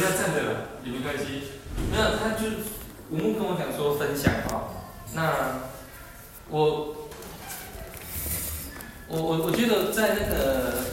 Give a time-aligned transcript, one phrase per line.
[0.00, 1.60] 人家站着了也没关系。
[1.92, 2.64] 没有，他就
[3.10, 4.72] 吴木跟我讲说分享哈，
[5.12, 5.60] 那
[6.48, 7.08] 我
[9.08, 10.84] 我我我觉得在那个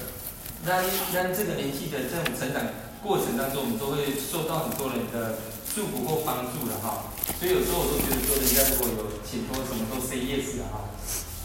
[0.66, 0.84] 让
[1.14, 2.64] 让这个年纪的这种成长
[3.02, 5.40] 过程当中，我们都会受到很多人的
[5.74, 7.08] 祝福或帮助的哈。
[7.40, 10.92] 所以有时候我都觉得说，人家如果有请托什么都 say yes 的哈。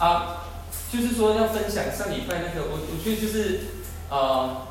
[0.03, 0.51] 啊，
[0.91, 3.61] 就是说要分享上礼拜那个，我我觉得就是
[4.11, 4.67] 呃，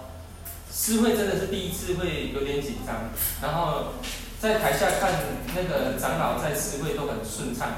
[0.74, 3.12] 诗会真的是第一次会有点紧张，
[3.42, 3.94] 然后
[4.40, 5.12] 在台下看
[5.54, 7.76] 那个长老在诗会都很顺畅，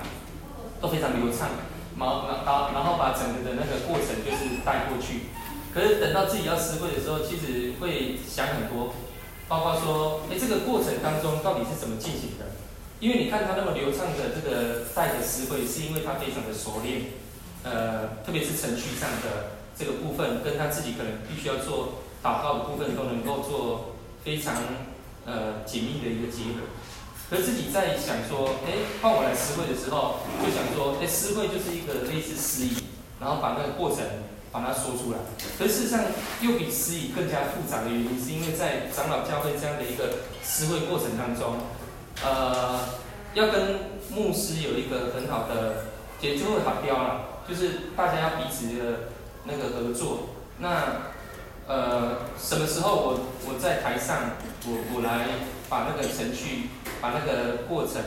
[0.80, 1.50] 都非常流畅，
[1.98, 5.34] 然后然后然后把整个的那个过程就是带过去。
[5.74, 8.94] 可是等到自己要诗会的时候，其实会想很多，
[9.48, 12.46] 包括说，哎，这个过程当中到底是怎么进行的？
[13.00, 17.18] 因为你看他那么流畅的这个带着诗会，是因为他非常的熟练，
[17.64, 24.56] 呃，特别是程序上的这个部分，跟他自己可能必须要做祷告的部分，都能够做非常
[25.26, 26.66] 呃紧密的一个结合。
[27.30, 28.72] 可自己在想说，哎，
[29.02, 32.78] 换我来诗会的时候，就想说，哎，诗会就是一个类似司仪，
[33.20, 34.00] 然后把那个过程。
[34.54, 35.18] 把它说出来，
[35.58, 36.00] 可事实上
[36.42, 41.56] 又比司仪更加复杂的原因，是因为在长老教会这样的一个诗会过程当中，
[42.24, 42.80] 呃，
[43.34, 43.80] 要跟
[44.12, 45.86] 牧师有一个很好的，
[46.22, 49.10] 也就会好标了，就是大家要彼此的
[49.46, 50.30] 那个合作。
[50.60, 51.13] 那
[51.68, 54.32] 呃，什么时候我我在台上，
[54.66, 55.28] 我我来
[55.70, 56.70] 把那个程序，
[57.02, 58.02] 把那个过程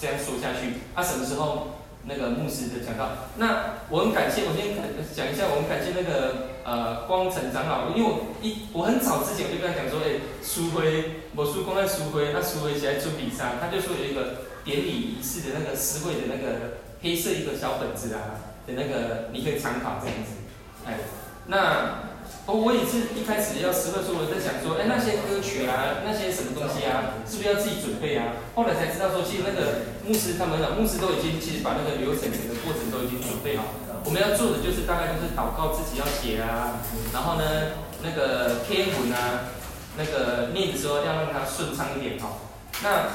[0.00, 1.76] 这样说下去，啊，什么时候？
[2.02, 4.72] 那个牧师的讲到，那我很感谢，我先
[5.14, 20.40] 讲一下，我很感谢那个呃光成长老，因为我一我很早之前我就跟他讲说，哎，书辉，我叔公在书辉，那书辉起来做比赛，他就说有一个典礼仪式的那个诗会的那个黑色一个小本子啊的那个，你可以参考这样子，
[20.86, 21.00] 哎，
[21.48, 22.08] 那。
[22.50, 28.34] 哦，我也是一开始要诗会的时候，我在想说，哎，那些歌曲啊，那些什么东西啊，是不是要自己准备啊？
[28.58, 33.70] 后来才知道说，其实那个牧师他们啊，牧师都已经其实把那个流程整个过程都已经准备好。
[34.02, 36.82] 我们要做的就是大概就是祷告自己要写啊，
[37.14, 39.54] 然后呢，那个天文啊，
[39.94, 42.34] 那个念的时候要让它顺畅一点哈。
[42.82, 43.14] 那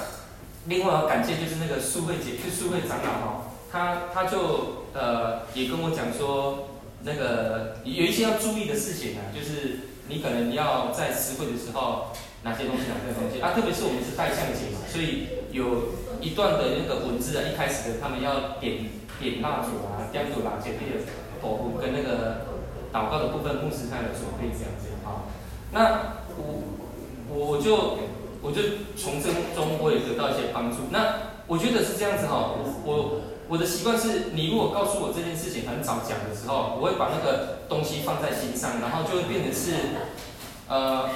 [0.72, 6.72] 另外要感谢就是那个苏慧姐，就苏慧长老哈，他他就呃也跟我讲说。
[7.06, 12.08] 那个有一些要注意的事情啊，就是你可能要在词汇的时候，
[12.42, 18.90] 哪些东西哪些东西啊，特别是我们是带象节嘛，所以有一段的那个文字啊，一开始的他们要点
[19.22, 21.06] 点蜡烛啊，点烛啦，前面的
[21.42, 22.50] 火壶跟那个
[22.92, 25.30] 祷告的部分，牧师他有准备这样子啊。
[25.72, 26.66] 那我
[27.30, 28.00] 我就
[28.42, 30.90] 我就从这中我也得到一些帮助。
[30.90, 33.35] 那我觉得是这样子哈，我我。
[33.48, 40.02] 我的习惯是，你如果告诉我这件事情很早讲的时候，我会把那个东西放在心上，然后就会变成是，
[40.68, 41.10] 呃，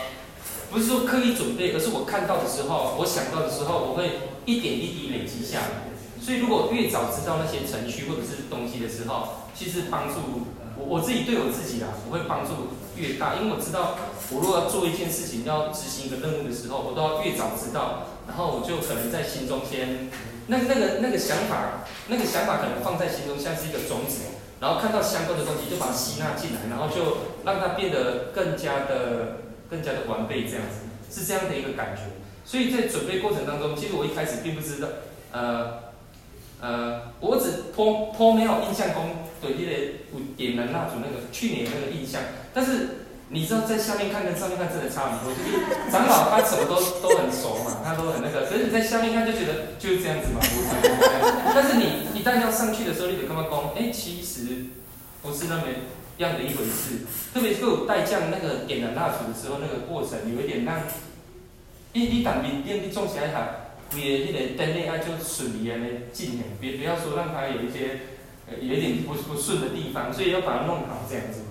[0.69, 5.89] 不是说刻意准备，可是我看到的时候，我想到的时候，我会一点一滴累积下来。
[6.21, 10.45] 所以如果越早知道那些程序或者是东西的时候，其实帮助
[10.77, 13.97] 我我自己对我自己啊，我会帮助越大，因为我知道
[14.29, 20.11] 我如果要做一件事情，要执行一个任务的时候，我都要越早知道，然后我就可能在心中先。
[20.49, 29.37] 那那个那个想法，那个想法可能放在心中像是一个种子，然后看到相关的东西就把它吸纳进来，然后就让它变得更加的
[29.69, 32.01] 更加的完备，这样子是这样的一个感觉。
[32.43, 34.87] 所以在准备过程当中，其实我一开始并不知道，
[35.31, 35.93] 呃
[36.59, 42.21] 呃，我只颇颇没有印象中对那个点燃蜡烛那个去年那个印象，
[42.53, 42.98] 但是。
[43.31, 50.41] 你知道在下面看跟上面看真的差很多，就是长老他什么都都很熟嘛，他都很那个，所以你在下面看就觉得就是这样子嘛，
[51.53, 53.51] 但是你一旦要上去的时候，你得跟他讲？
[53.77, 54.65] 哎，其实
[55.21, 55.63] 不是那么
[56.17, 57.05] 样的一回事。
[57.31, 60.81] 特别是有带将那个点燃蜡烛的时候，那个过程有一点让，
[61.93, 67.99] 一一档面电力重起来哈，你的那个灯内啊就顺利啊来进行，别不要说让它有一些
[68.47, 71.41] 呃有一点不不顺的地方，所以要把它弄好这样子。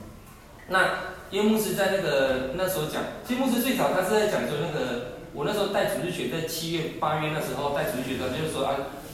[0.67, 1.17] 那。
[1.31, 8.73] 因为牧师在那个那时候讲，其实牧师最早他是在讲说那个，我那时候带主日学，在七月八月那时候带主日学的时候，就说啊，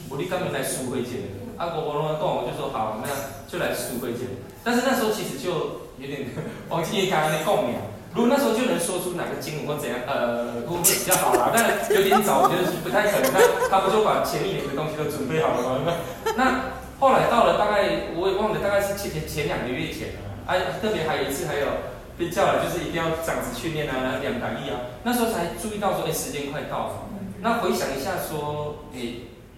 [0.09, 3.11] 我你刚刚来书会节，啊，我我拢讲，我就说好，那
[3.51, 4.31] 就来书会节。
[4.63, 6.31] 但是那时候其实就有点
[6.71, 7.75] 王金叶刚刚的共鸣，
[8.15, 11.51] 如果那时候就能说出哪个经文或怎样，呃，会不会比较好啦？
[11.51, 13.27] 但有点早，我觉得是不太可能。
[13.35, 15.99] 那他不就把前一年的东西都准备好了吗？
[16.39, 21.67] 那后来到了大概我也忘了，大概是前前前两个月前了，哎，特别还有一次还有。
[22.17, 26.95] 被叫来就是一定要长子训练啊，两百亿啊，那时候才注意到说，哎，时间快到了。
[27.41, 29.01] 那回想一下说，哎，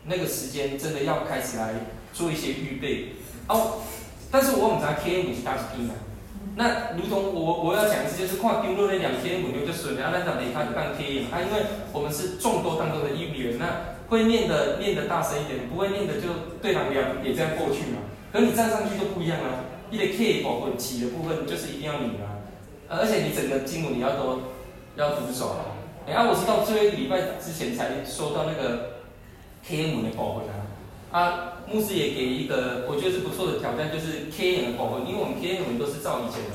[0.04, 1.74] 那个时间真的要开始来
[2.12, 3.16] 做一些预备
[3.48, 3.82] 哦。
[4.30, 5.94] 但是我们在 K M 是大是拼的，
[6.56, 11.62] 那如同我我要讲的是，就是看丢落那两篇文就顺了，啊，咱就离开就当贴啊，因为
[11.92, 18.02] 我们是众多当中的一员，那会念的念的大声一点，不会念的就对两两也这样过去嘛。
[18.32, 22.35] 可你站上去就不一样了，一个 K 部分起的部分就是一定要你啊，
[22.88, 24.40] 而且你整个经文你要都
[24.96, 25.74] 要读熟啊。
[26.06, 29.02] 哎，啊，我是到最后一个礼拜之前才收到那个
[29.66, 30.54] K M 的部分啊。
[31.10, 36.54] 啊，牧师也给一个我觉得是不错的挑战，就是 K M 的部分，因为我们 K M 都是照以前的，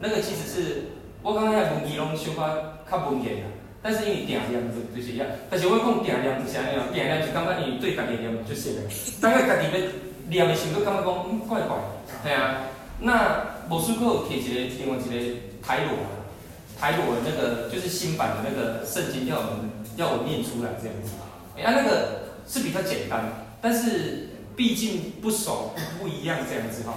[0.00, 0.90] 那个其实是
[1.22, 3.50] 我刚刚在文字拢修法较文言的，
[3.82, 8.86] 但是因为定量就就是一样，但是我讲定量就是安尼啊，定量就感觉伊对家己念就写了，
[9.20, 11.74] 大概家己要念的时候，感觉讲嗯怪怪，
[12.22, 12.70] 对啊，
[13.00, 15.14] 那牧师阁摕一个另外一个
[15.62, 15.94] 台罗，
[16.78, 21.12] 台罗的那个就是新版的那个圣经要我们要我念出来这样子，
[21.56, 23.46] 哎，啊那个是比较简单。
[23.60, 26.94] 但是毕竟不熟不，一样这样子哈，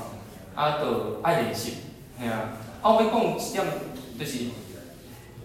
[0.56, 1.76] 啊，都爱练习，
[2.20, 2.58] 系啊。
[2.82, 3.66] 后尾讲一点
[4.20, 4.46] 就是，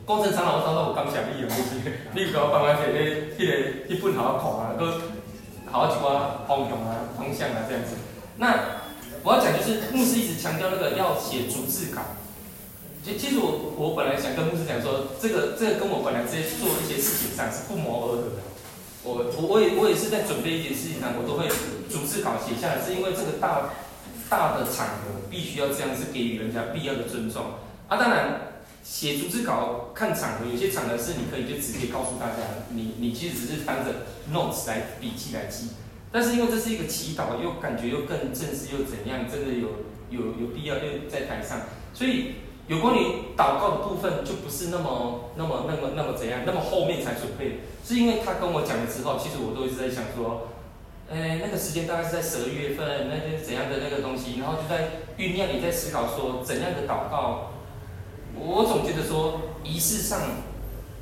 [0.07, 2.99] 郭正昌老师都有感谢你啊，就是你给我帮我写个
[3.37, 4.87] 迄个一本好好看啊，都
[5.71, 7.97] 好好一寡方向啊方向啊这样子。
[8.39, 8.81] 那
[9.23, 12.01] 我要讲就是牧师一直强调那个要写逐字稿。
[13.03, 18.45] 其其实我我本来想跟牧师讲说，这个这个跟我本来在做一些事情上是不谋而合的。
[19.03, 21.49] 我我我也我也是在准备一件事情上，我都会
[21.89, 23.73] 逐字稿写下来，是因为这个大
[24.29, 27.57] 大的场合必须要这样，是给予人家必要的尊重
[27.89, 27.97] 啊。
[27.97, 35.69] 当然，写逐字稿看场合，有些场合是你可以就直接告诉大家，你你其实只是当着 notes 来笔记来记，
[36.13, 41.63] 但是因为这是一个祈祷，又感觉又更正式又怎样，真的有有有必要又在台上，
[41.95, 42.35] 所以。
[42.71, 47.63] 有关于祷告的部分，就不是那么、那么、那么、那么怎样，那么后面才准备。
[47.85, 50.47] 是因为他跟我讲了之后，其实我都一直在想说，
[51.11, 57.51] 哎，那个时间大概是在十二月份，那些怎样的那个东西，然后就在酝酿，也在思考说怎样的祷告。
[58.39, 60.21] 我总觉得说，仪式上，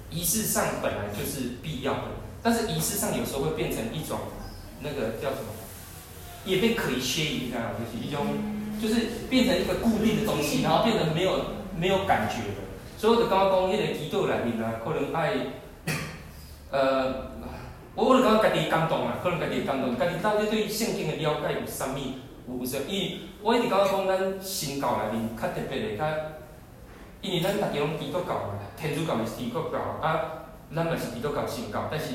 [0.08, 4.20] 仪式上本来就是必要的，但是仪式上有时候会变成一种
[4.80, 5.52] 那个叫什么，
[6.46, 8.24] 也被可以歇一下，就是一种，
[8.80, 11.57] 就是变成一个固定的东西，然后变成没有。
[11.78, 12.60] 没有感觉的，
[12.96, 15.32] 所以我就感觉讲，迄个祈祷里面啊，可能爱，
[16.70, 17.30] 呃，
[17.94, 22.58] 我我就感觉家己感动啊，可能家己感动，家己到底对圣经的了解有啥物？
[22.58, 22.78] 有啥？
[22.88, 26.04] 因为我一直感觉讲，咱新教里面较特别的，较，
[27.20, 32.06] 因为咱大家拢基督教嘛，天主教是基督教，啊，咱嘛是基督教新教，但是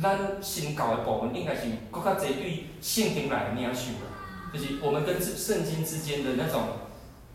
[0.00, 3.90] 咱新教的部分应该是更较侪对圣经来的领受，
[4.52, 6.62] 就是我们跟圣经之间的那种。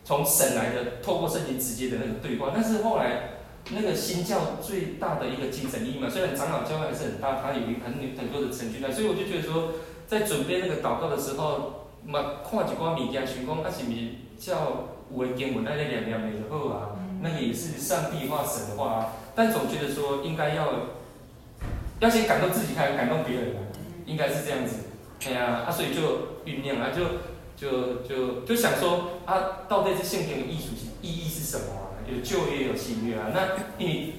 [0.06, 3.40] 从神来的，透过圣经直接的那个对话，但是后来
[3.72, 9.72] 那个新教最大的一个精神意义嘛，虽然长老教会还是很大，它有一很很多的成就在，所以我就觉得说，
[10.06, 13.98] 在准备那个祷告的时候，嘛看一寡物件，想讲啊是不是
[14.38, 16.90] 叫有的经文那些念念的就好啊，
[17.24, 20.68] 那个也是上帝话神的话啊，但总觉得说应该要
[22.02, 23.74] 要先感动自己，才能感动别人啊，
[24.06, 24.75] 应该是这样子，
[25.25, 27.02] 哎呀，啊所以就酝酿啊就。
[27.57, 31.84] 就就就想说啊，到底是圣经的艺术意义是什么啊？
[32.07, 33.31] 有旧约有新约啊。
[33.34, 34.16] 那你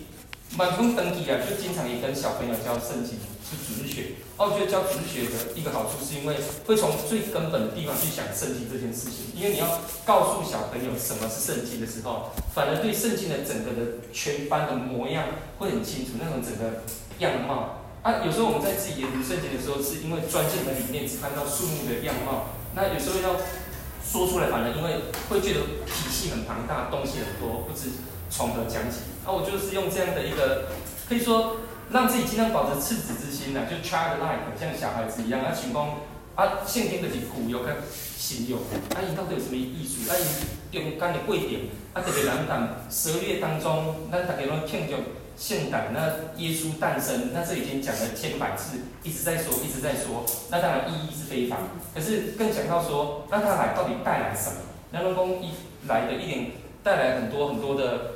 [0.57, 4.15] 满分登记啊，就经常也跟小朋友教圣经是主日学。
[4.37, 6.37] 哦，我觉得教主日学的一个好处是因为
[6.67, 9.33] 会从最根本的地方去想圣经这件事情。
[9.35, 15.25] 因为你要告诉小朋友什么是圣经的时候，反而对圣经的整个的全班的模样
[15.59, 16.85] 会很清楚，那种整个
[17.19, 18.25] 样貌啊。
[18.25, 22.53] 有时候我们在自己研读圣经的时候，是因为钻进的里面，只看到树木的样貌。
[22.77, 23.41] 那有时候要
[24.05, 27.89] 说出来，反正因为会觉得体系很庞大，东西很多，不知
[28.29, 28.99] 从何讲起。
[29.25, 30.69] 那我就是用这样的一个，
[31.09, 31.57] 可以说
[31.91, 35.41] 让自己尽量保持赤子之心呐，就 childlike，像小孩子一样。
[35.41, 36.01] 啊，情况
[36.35, 37.77] 啊，现今的是古有个
[38.19, 38.61] 形容，
[38.95, 40.11] 啊，伊到底有什么意思？
[40.11, 40.15] 啊，
[40.71, 41.63] 伊中间的贵点，
[41.95, 42.69] 啊，特别难讲。
[42.91, 45.26] 十二月当中，咱大家拢庆祝。
[45.37, 46.01] 现代，那
[46.41, 51.59] 耶稣诞生，那这已经讲了千百次，一直在说，一直在说，那当然意义是非凡。
[51.95, 54.57] 可是更讲到说，那他来到底带来什么？
[54.93, 55.51] 那龙宫一
[55.87, 56.53] 来的一点
[56.83, 58.13] 带来很多很多的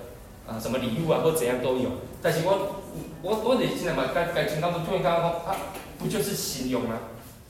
[0.48, 1.90] 啊什么礼物啊或怎样都有。
[2.22, 2.76] 但是我
[3.22, 5.56] 我我得现在嘛，该该听到都突然刚刚说啊，
[5.98, 6.96] 不就是形容吗？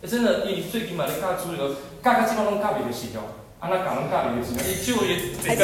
[0.03, 3.23] 真的，你最起码你教出了，教个基本拢教袂着形容。
[3.61, 5.61] 啊，那教拢教袂着形容，伊就业这个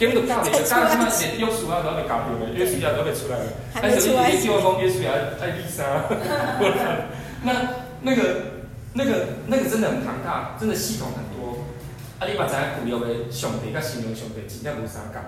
[0.00, 3.46] 根本教袂着，教起码连约书亚都袂教着嘞，约书亚都袂出来了。
[3.72, 6.10] 但是你你听我讲约书亚爱丽莎，
[7.44, 7.52] 那
[8.02, 8.22] 那个
[8.94, 11.62] 那个那个真的很庞大，真的系统很多。
[12.18, 15.22] 啊，你嘛知影旧约的上帝甲新约上帝真正无相共。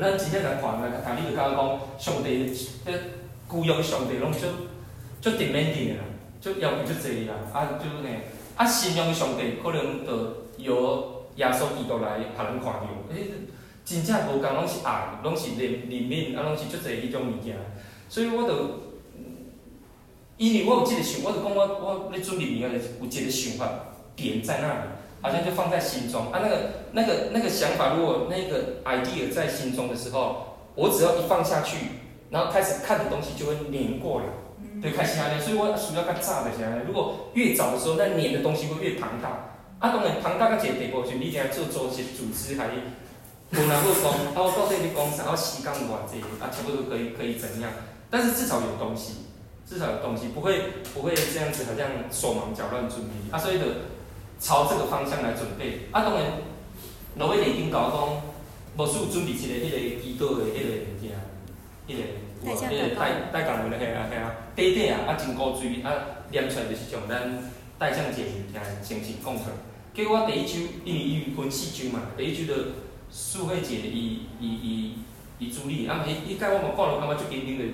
[0.00, 2.94] 咱真正来看，来但，你就刚刚讲上帝，迄
[3.50, 4.46] 旧约上帝拢就
[5.20, 6.04] 就 demanding 啦，
[6.40, 8.08] 足要求足侪啦，啊，就是呢，
[8.54, 10.46] 啊，新约上帝可能就。
[10.68, 13.30] 由耶稣基督来，互人看到，诶，
[13.84, 17.56] 真正无共，拢是爱，拢是怜怜悯，啊，拢是足侪迄种物件。
[18.08, 18.52] 所以我就，
[20.36, 23.68] 因为我有即个想，我就讲我我咧准备物件咧，有一个想法
[24.14, 24.80] 点在那里，
[25.22, 26.30] 好像就放在心中。
[26.30, 26.56] 啊，那个
[26.92, 31.76] 那个那个想法，如果那个 idea 在心中的时候，我只要一放下去，
[32.30, 34.26] 然后开始看的东西就会黏过来，
[34.82, 35.40] 对，开始安尼。
[35.40, 39.54] 所以我需要较早的时候，如果越早的时候，那黏的东西会越庞大。
[39.78, 42.68] 啊，当然庞大到一个地步，就你听做组织组织还。
[43.50, 45.30] 无能不讲，啊，我到底你讲啥？
[45.30, 47.70] 我时间偌济，啊，差不多可以可以怎样？
[48.10, 49.24] 但是至少有东西，
[49.66, 53.32] 至少有东西，不会不会这样子，好像手忙脚乱准备。
[53.32, 53.64] 啊，所以就
[54.38, 55.88] 朝这个方向来准备。
[55.92, 56.24] 啊，当然，
[57.16, 58.20] 老板已经搞讲，
[58.76, 61.16] 无需准备一个迄个祈祷的迄个物件，
[61.88, 62.04] 迄个
[62.44, 65.88] 有啊，迄个带带讲的嘿啊嘿啊，短短啊，啊真古锥，啊
[66.30, 67.32] 念出来就是像咱
[67.78, 69.56] 带上节物件，先是讲出来。
[69.98, 72.62] 结果我第一周，因为伊分四周嘛，第一周就。
[73.10, 74.94] 苏慧姐，伊伊伊
[75.40, 77.64] 伊助理，啊，伊伊甲我嘛讲了，感觉足紧张的，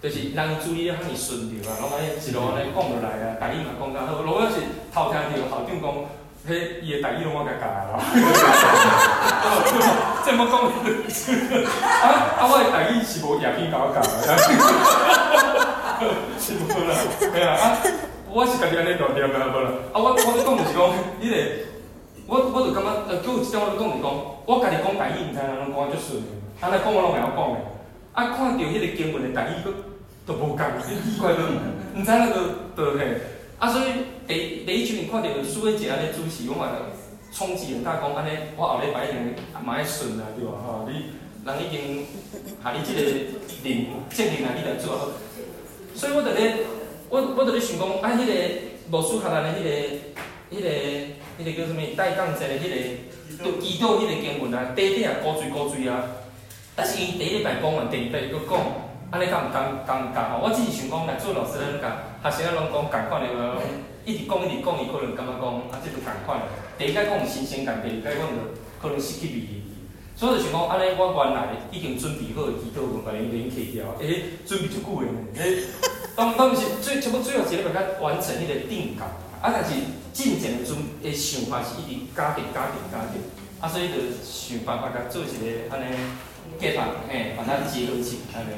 [0.00, 5.86] 就是人伊助理了较尔顺着啊，然后安尼一路安尼讲落来啊，台语嘛讲较好，如果是头听着校长讲，
[6.48, 8.00] 迄伊的台语拢我甲教啦，
[10.24, 12.08] 这么讲，啊
[12.40, 14.08] 啊，我的台语是无叶片甲我教的，
[16.40, 16.90] 是无啦，
[17.30, 17.78] 嘿啊，啊，
[18.32, 20.80] 我是家己安尼乱念啊，无啦，啊，我我咧讲就是讲，
[21.20, 21.67] 你个。
[22.28, 24.12] 我我就感觉，呃，叫有一种我讲是讲，
[24.44, 26.28] 我家己讲台语，毋知影人讲足顺的，
[26.60, 27.56] 安尼讲我拢会晓讲的。
[28.12, 29.72] 啊，看到迄个经文的台语，佫
[30.28, 31.48] 都无共，奇怪都，
[31.96, 32.36] 毋知影都
[32.76, 33.16] 都嘿。
[33.58, 36.68] 啊，所以第第一群你看到苏慧姐安尼主持，我嘛
[37.32, 39.32] 冲击很大，讲安尼，我后礼拜一定
[39.64, 40.52] 嘛爱顺啊，对吧？
[40.60, 41.16] 吼，你
[41.48, 42.04] 人已经
[42.62, 43.00] 下你即个
[43.64, 45.08] 领责任啊，你来做好。
[45.94, 46.60] 所以我就咧，
[47.08, 48.32] 我我就咧想讲，啊，迄个
[48.92, 49.70] 无输学人的迄个，
[50.52, 51.14] 迄个。
[51.38, 51.94] 迄个叫啥物？
[51.96, 56.02] 带钢节的迄个，就祈祷迄个经文啊，短短啊，古锥古锥啊。
[56.74, 58.58] 但是伊第一礼拜讲完，第二礼拜又讲，
[59.10, 60.42] 安尼敢毋敢敢敢吼？
[60.42, 63.62] 我只是想讲，来做老师咱甲学生仔拢讲共款的话，
[64.04, 66.42] 一直讲一直讲，伊可能感觉讲啊，这就共款。
[66.76, 69.62] 第一摆讲新鲜感，第二摆讲就可能失去味。
[70.18, 75.06] 所以就想讲，安尼我原来已经准备好祈祷文，把恁连起掉，诶、准备足久诶，
[75.38, 75.62] 诶、欸，
[76.16, 79.06] 当当是最差不多最后一个礼拜才完成迄个定稿。
[79.40, 79.70] 啊，但是
[80.12, 83.14] 进前的阵的想法是一直加强加强加强，
[83.60, 85.94] 啊，所以就想办法甲做一个安尼
[86.58, 88.50] 计划，嘿，把它结合起，安尼，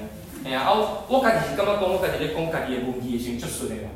[0.48, 0.72] 哎呀，啊，
[1.06, 3.88] 我家己是感觉讲，我家己咧讲家己的文字的时阵足顺的啦，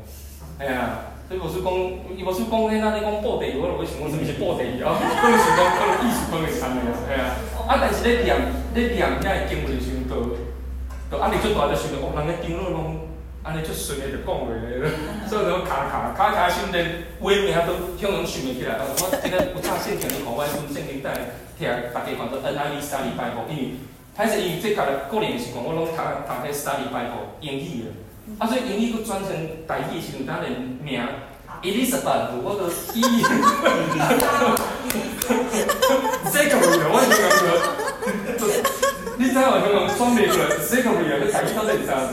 [0.61, 1.73] 哎呀，所以无说讲，
[2.13, 7.33] 伊无说讲，迄那咧讲布袋，我就会想讲什么是布袋，哦，可能想讲可能意思可能会差个，哎呀，
[7.65, 8.37] 啊，但是咧念
[8.77, 10.37] 咧念遐个经文的时阵，都
[11.09, 13.14] 都压力足大，就想着哦，人咧经络拢。
[13.45, 14.89] 安尼足顺诶，就讲话咧，
[15.29, 18.81] 所以就卡卡卡卡心连话名都向人想袂起来。
[18.81, 21.21] 我今日有插线听你看，我从圣经带来
[21.59, 23.77] 听大家看到 NIV Study Bible，因为
[24.17, 27.85] 歹势因为这个过年诶时阵，我拢读读迄 Study Bible 英语。
[27.85, 27.93] 的，
[28.41, 29.29] 啊，所以英语佫转成
[29.69, 30.49] 台语诶时阵，咱诶
[30.81, 31.05] 名
[31.61, 33.05] Elizabeth，我都伊，
[36.33, 37.13] 这个我讲
[37.45, 37.84] 个，
[39.25, 40.37] 你知我讲个双面个，
[40.69, 41.97] 这个没有，你台语到底是啥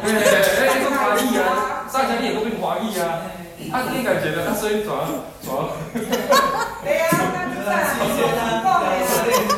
[0.00, 3.28] 对对对，哎，个华裔啊，撒迦利也都变华裔啊，
[3.70, 4.96] 他应该觉得他声音转
[5.44, 5.68] 转。
[6.80, 7.12] 对呀，
[7.68, 8.00] 那是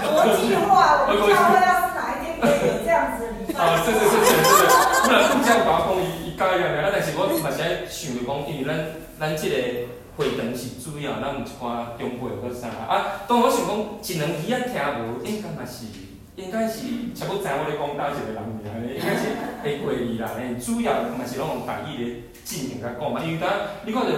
[0.03, 3.55] 国际化，我不知道要是哪一天可以有这样子的。
[3.55, 4.67] 啊，是是是是是，
[5.07, 8.75] 不然不讲华风一一家样的，啊，但是我嘛是爱想着讲，因为咱
[9.15, 9.55] 咱这个
[10.21, 13.73] 会堂是主要，咱有一寡长辈或啥啊，当我想讲
[14.05, 15.87] 一两耳仔听无，应该嘛是。
[16.37, 19.29] 应该是差不多知我咧讲叨一个人尔，应该是
[19.63, 20.31] 会过意啦。
[20.39, 23.21] 诶，主要嘛是拢用台语咧进行甲讲嘛。
[23.21, 23.51] 因为当
[23.85, 24.13] 你看着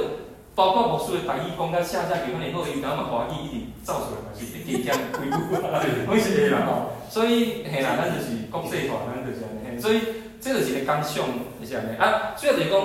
[0.54, 5.34] 包括无数个台语讲甲写写几番以后，伊当嘛华语一直走出来嘛，是一点点规律
[5.66, 6.86] 啦，会是啦。
[7.10, 9.80] 所以嘿啦，咱就是国际化，咱就是安尼。
[9.80, 9.98] 所以
[10.40, 11.26] 这就是一个感想，
[11.58, 12.36] 就是安尼啊。
[12.38, 12.78] 主要就是讲，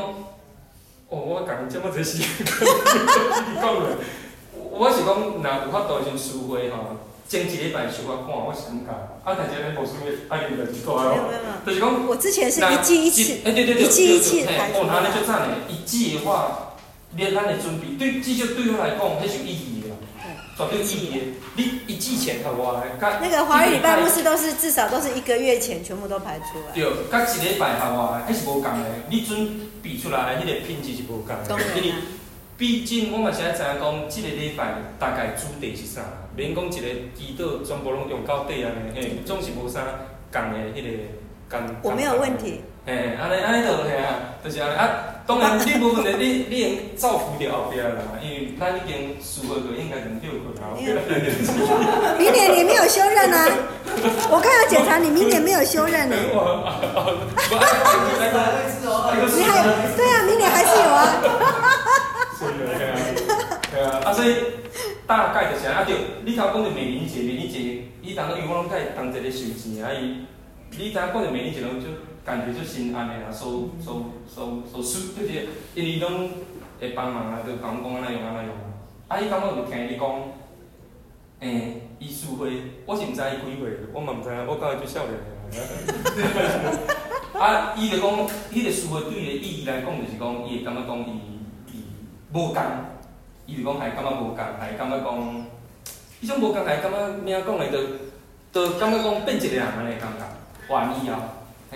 [1.09, 3.95] 哦，我讲这么仔细， 你讲了，
[4.71, 6.97] 我是讲若有法度先书会吼。
[7.29, 8.91] 前一礼拜收我看，我是感觉，
[9.23, 11.27] 啊，大家咧无啥物压力就几大哦。
[11.65, 14.79] 就是讲，我之前是一季一次，哎对对对，一季一次排出。
[14.79, 16.75] 哦，那尼就赞嘞，一季的话，
[17.15, 19.86] 连咱的准备，对至少对我来讲，迄是有意义的，
[20.57, 21.25] 绝对有意义的。
[21.55, 26.73] 你一季前头我来，那个华语礼拜牧师都是至少都是一个月前全部都排出来。
[26.73, 28.85] 对，甲一礼拜头我，还是无共的。
[29.09, 31.63] 你准比出来的迄个品质是无共的。
[31.75, 31.93] 因为
[32.57, 36.01] 毕竟我嘛是爱知影讲，即个礼拜大概主题是啥。
[36.35, 39.81] 免讲一个祈祷全部拢用到底安尼，嘿，总是无啥
[40.31, 40.89] 共的迄个
[41.47, 41.63] 干。
[41.83, 42.61] 我没有问题。
[42.87, 44.87] 嘿，安尼安尼就嘿啊，就是安尼啊。
[45.27, 47.91] 当然，你部分的你你能照顾着后壁啦，
[48.23, 50.71] 因为咱已经输过个，应该能救过啦。
[52.17, 53.45] 明年你没有休任啊？
[54.31, 56.15] 我看要检查你明年没有休任呢。
[56.15, 56.31] 你
[59.43, 59.67] 还有？
[59.97, 61.19] 对啊，明年还是有啊。
[62.39, 62.95] 是的，对啊，
[63.69, 63.99] 对啊。
[64.05, 64.33] 啊，所以
[65.05, 70.23] 大概就是啊，对，你头讲的美玲姐，美玲姐，伊当个因为我拢在同一个收钱啊，伊，
[70.77, 71.87] 你影讲的美玲姐拢就。
[72.27, 76.29] 感觉就心安的啦，收收收收收，就是因为拢
[76.77, 78.53] 会帮忙啊，就讲讲安怎用安怎用。
[79.07, 80.23] 啊，伊感觉就听伊讲，
[81.39, 85.23] 诶，伊输会，我是毋知伊几岁，我嘛毋知影，我感觉就少年的。
[87.39, 88.11] 啊，伊就讲，
[88.51, 91.39] 迄个输会对伊的意义来讲，就是讲，伊会感觉讲伊
[91.71, 91.79] 伊
[92.33, 92.61] 无共，
[93.45, 95.45] 伊就讲还感觉无共，还感觉讲，
[96.21, 97.79] 迄种无共还感觉咩讲来着，
[98.51, 100.27] 就感觉讲变一个人安尼感觉，
[100.75, 101.15] 完以后。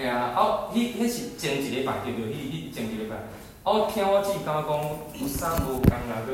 [0.02, 0.34] 系啊，
[0.74, 3.16] 迄迄是前一礼拜对对，迄迄前一礼拜。
[3.62, 4.74] 啊，我听我姊感觉讲
[5.14, 6.34] 有啥无共啦，都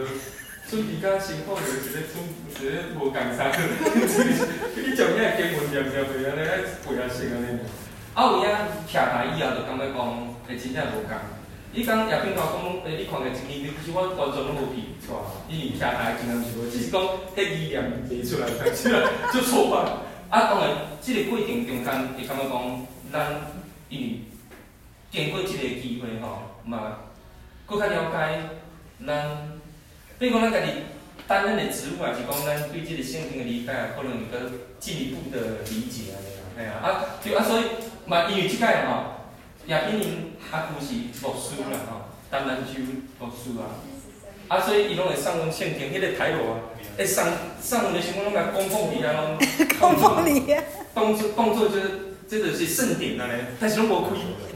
[0.72, 3.52] 准备甲辛苦着一个准一个无共啥，
[4.80, 6.40] 伊从遐经文念念对安尼
[6.88, 7.60] 背啊成安尼。
[8.16, 8.48] 啊，有影
[8.88, 10.00] 徛台以后，就感觉讲
[10.48, 11.12] 会真正无共。
[11.74, 17.04] 伊讲叶炳华讲，诶，你看个字面，其实我完全拢无记错，因为徛台真正是无，只是讲
[17.36, 18.48] 迄语念袂出来，
[19.36, 20.08] 就错吧。
[20.30, 20.70] 啊，当然，
[21.02, 22.88] 即个过程中间会感觉讲。
[23.12, 23.54] 咱
[23.90, 24.20] 因为
[25.12, 26.98] 经过即个机会吼，嘛，
[27.68, 28.42] 佫较了解
[29.06, 29.60] 咱，
[30.20, 30.72] 比如讲咱家己
[31.28, 37.64] 担任的职务，啊是讲咱对即个圣经的理解，可能有个进一步的理解安尼啦，嘿啊，啊，就啊，所以
[38.06, 39.04] 嘛，因为即个吼，
[39.66, 42.80] 也比因阿舅是牧师啦吼，担任就
[43.20, 43.80] 牧师啊，
[44.50, 46.60] 啊，所以伊拢会送阮圣经，迄个台罗啊，
[46.98, 47.24] 会送
[47.62, 49.38] 送阮的时阵拢甲供奉你啊，拢
[49.80, 52.07] 供奉你啊，当作当作就是。
[52.30, 53.26] 这就是圣典啊！
[53.28, 54.10] 嘞，但是拢无开。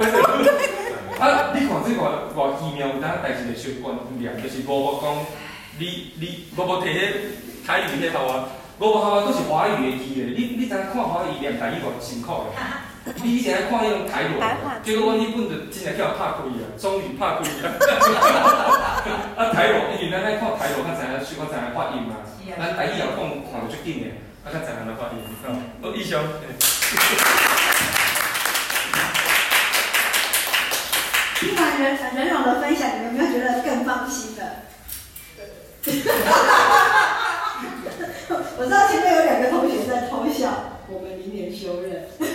[1.23, 2.01] 啊，你看这个
[2.35, 5.15] 偌奇妙，有当代志的习惯不一样，就是无无讲，
[5.79, 6.97] 你你无无摕迄
[7.65, 8.49] 台语迄号啊，
[8.79, 10.21] 无无号啊，都是华语的字的。
[10.35, 13.13] 你你知影看华语念台语偌辛苦的？
[13.23, 14.27] 你以前爱看迄种台语，
[14.83, 17.71] 结果我迄本就真正叫拍开啊，终于拍开啊！
[19.37, 22.19] 啊，台语，因为咱爱看台语，较知影，学较知影发音啊。
[22.59, 24.11] 咱台语也讲看得出紧的，
[24.43, 25.15] 啊，较知影咱发音。
[25.81, 26.23] 好，以上。
[31.39, 31.83] 听完任
[32.15, 34.43] 任勇的分享，你们有没有觉得更放心了？
[38.57, 42.07] 我知道前面有两个同学在偷笑，我们明年休任。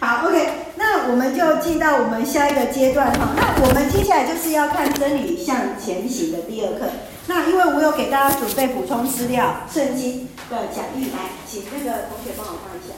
[0.00, 3.28] 好，OK，那我们就进到我们下一个阶段哈。
[3.36, 6.88] 那我们接下来就是要看真理向前行的第二课。
[7.28, 12.96] 那因为我有给大家准备补充资料，圣经的讲义，来，请那个同学帮我放一下，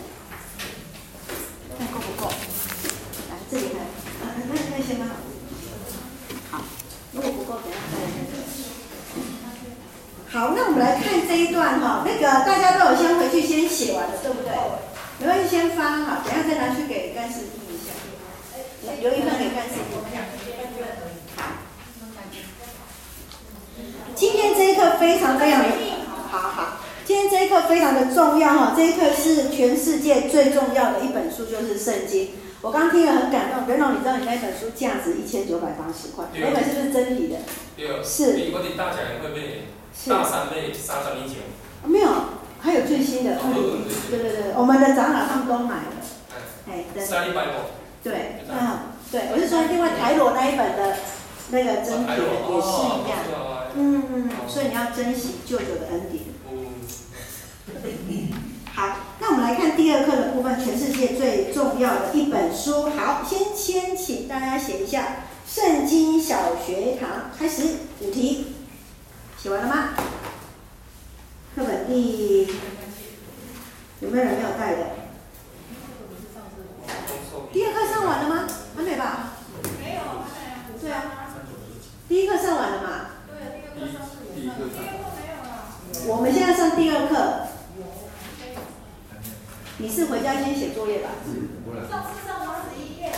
[1.77, 2.31] 看够不够？
[3.29, 3.83] 来，这里看，
[4.23, 5.11] 啊，那那先吗？
[6.49, 6.63] 好，
[7.11, 8.07] 如果不够，等下再来。
[10.31, 14.55] 好，那我们来看这一段哈，那个大家都有先回去先写完了，对不对？
[15.19, 17.91] 没关系，先发哈，等下再拿去给干事听一下，
[19.01, 19.99] 留一份给干事听。
[24.21, 25.69] 今天这一课非常非常的
[26.29, 32.33] 好好，今天这一课非常的重要哈，这一课是全世界最重要的一本书，就是圣经。
[32.61, 38.05] 我刚听了很感动，袁龙，你知道你那本书价值一千九百八十块，那本是不是真理的？
[38.05, 38.35] 是。
[38.35, 39.65] 比我的大奖会不会
[40.07, 41.37] 大三倍、三三零九？
[41.85, 42.11] 没有，
[42.61, 43.39] 还有最新的。
[44.11, 45.93] 对对对，我们的长老他们都买了。
[46.69, 47.53] 哎，三一百五。
[48.05, 50.97] 对，啊，对，我是说另外台罗那一本的。
[51.53, 52.23] 那个真帖也
[52.61, 53.19] 是一样，
[53.77, 56.25] 嗯嗯，所以你要珍惜舅舅的恩典。
[58.73, 62.91] 好，那我们来看第二课的部分，全世界最重要的一本书。
[62.91, 65.03] 好，先先请大家写一下
[65.55, 67.09] 《圣经小学堂》，
[67.39, 67.63] 开始
[68.01, 68.55] 五题，
[69.37, 69.91] 写完了吗？
[71.57, 72.47] 课本第
[74.01, 74.87] 有没有人没有带的？
[77.53, 78.47] 第二课上完了吗？
[78.77, 79.33] 还没吧？
[79.83, 80.01] 没有，
[80.81, 81.27] 对啊。
[82.11, 82.89] 第一课上完了嘛？
[83.29, 84.03] 对，第一课上
[84.35, 85.71] 第一课没有了。
[86.09, 87.47] 我们现在上第二课。
[89.79, 91.11] 你是回家先写作业吧？
[91.89, 93.15] 上次上八十一页，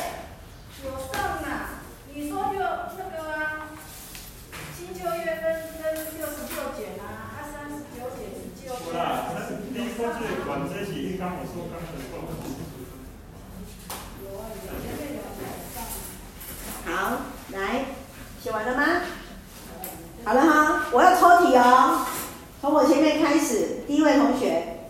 [0.85, 1.81] 有上啊。
[2.13, 2.61] 你说就
[3.01, 3.73] 那个啊，
[4.77, 5.81] 新旧月分分
[6.21, 8.93] 六十六卷啊，二三十九卷是旧约。
[8.93, 12.37] 那是第一课是管这些，一刚我说刚才说的。
[14.21, 15.41] 有啊，有前面有在
[15.73, 15.81] 上。
[16.85, 18.02] 好，来。
[18.43, 19.03] 写完了吗？
[20.25, 22.05] 好了哈，我要抽题哦，
[22.61, 24.89] 从我前面开始，第一位同学，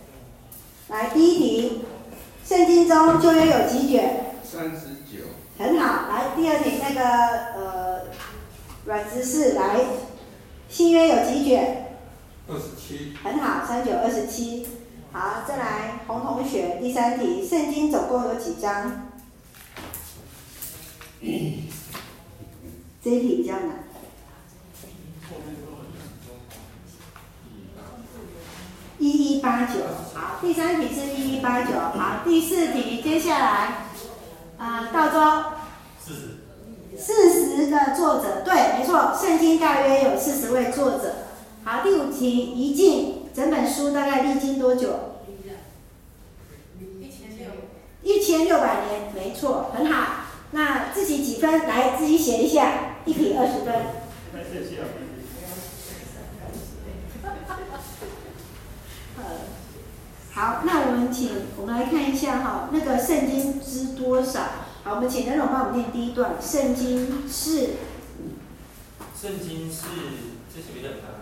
[0.88, 1.84] 来第一题，
[2.46, 4.36] 圣经中旧约有几卷？
[4.42, 5.24] 三十九。
[5.58, 7.02] 很好，来第二题那个
[7.54, 8.00] 呃
[8.86, 9.80] 软知识来，
[10.70, 11.98] 新约有几卷？
[12.48, 13.12] 二十七。
[13.22, 14.66] 很好，三九二十七。
[15.12, 19.10] 好，再来洪同学第三题，圣经总共有几章？
[23.02, 23.82] 这一题比较难。
[29.00, 29.80] 一一八九，
[30.14, 33.88] 好，第三题是一一八九，好，第四题，接下来，
[34.56, 35.50] 啊、呃，道州，
[35.98, 36.38] 四十，
[36.96, 41.14] 四十个作者，对，没错，圣经大约有四十位作者。
[41.64, 45.16] 好，第五题，一进，整本书大概历经多久？
[47.00, 47.50] 一千六，
[48.04, 50.20] 一千六百年，没错，很好。
[50.52, 51.66] 那自己几分？
[51.66, 53.72] 来，自己写一下，一题二十分。
[54.50, 54.82] 谢谢。
[60.34, 64.40] 好，那我们请我们来看一下哈，那个圣经知多少？
[64.82, 66.40] 好，我们请任总帮我们念第一段。
[66.40, 67.74] 圣经是，
[69.14, 69.82] 圣经是
[70.52, 71.14] 这是别的答案。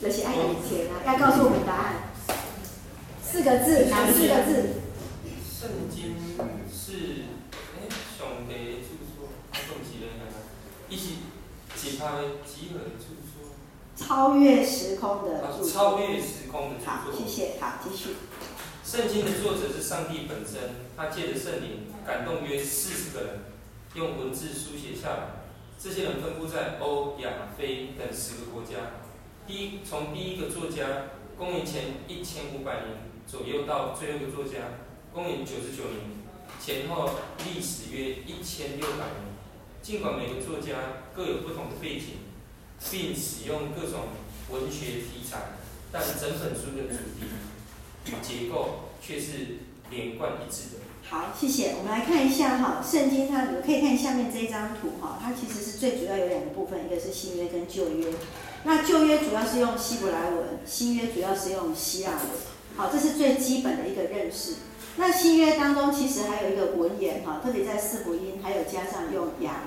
[0.00, 1.94] 那些爱以前啊，要告诉我们答案。
[3.22, 4.82] 四个字，哪四个字？
[5.50, 6.14] 圣经
[6.70, 7.24] 是，
[7.74, 10.06] 哎，上帝著作，啊，总是咧，
[10.90, 11.16] 一起
[11.80, 12.06] 几派
[12.44, 13.54] 集合著作。
[13.94, 15.44] 超越时空的。
[15.62, 16.84] 超越时空的。
[16.84, 17.60] 好，谢谢。
[17.60, 18.16] 好，继续。
[18.84, 23.40] 圣经的作者是上帝本身，他借着圣灵感动约四十个人，
[23.94, 25.18] 用文字书写下来。
[25.78, 29.04] 这些人分布在欧、亚、非等十个国家。
[29.46, 30.84] 第一，从第一个作家
[31.36, 36.18] 公元前一千五百年左右到最后一个作家公元九十九年
[36.60, 37.10] 前后，
[37.44, 39.28] 历史约一千六百年。
[39.80, 42.22] 尽管每个作家各有不同的背景，
[42.92, 44.14] 并使用各种
[44.50, 45.58] 文学题材，
[45.90, 47.26] 但整本书的主题
[48.06, 48.12] 与。
[48.22, 49.58] 结构却是
[49.90, 50.78] 连贯一致的。
[51.10, 51.74] 好，谢谢。
[51.76, 58.12] 我们来看一下哈，圣经它，你可以看下面这一张图哈，它其实是最主要有两个部分，一个是新约跟旧约。
[58.62, 62.20] 那旧约主要是用希伯来文，新约主要是用希腊文。
[62.76, 64.54] 好，这是最基本的一个认识。
[64.96, 69.62] 那新约当中其实还有一个文言哈，特别在四福音，还有加上用亚。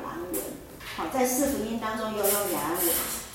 [0.98, 2.86] 好，在四福音当中又用雅兰文，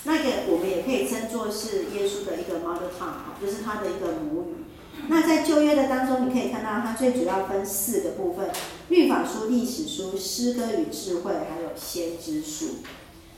[0.04, 4.64] 那个我们也可以称作是耶稣的一个 mother tongue 哈，就是他的一个母语。
[5.08, 8.50] 那在旧约的当中，你可以看到它最主要分四个部分：
[8.88, 12.76] 律法书、历史书、诗歌与智慧，还有先知书。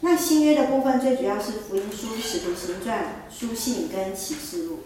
[0.00, 4.80] 那新约的部分最主要是福音书、使徒行传、书信跟启示录。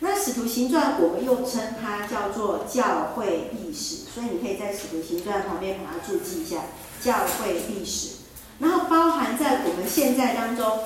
[0.00, 6.62] 那使徒行传我们又称它叫做教会历史，所以你可以在使徒行传旁边把它注记一下
[7.00, 8.25] 教会历史。
[8.58, 10.80] 然后包含在我们现在当中。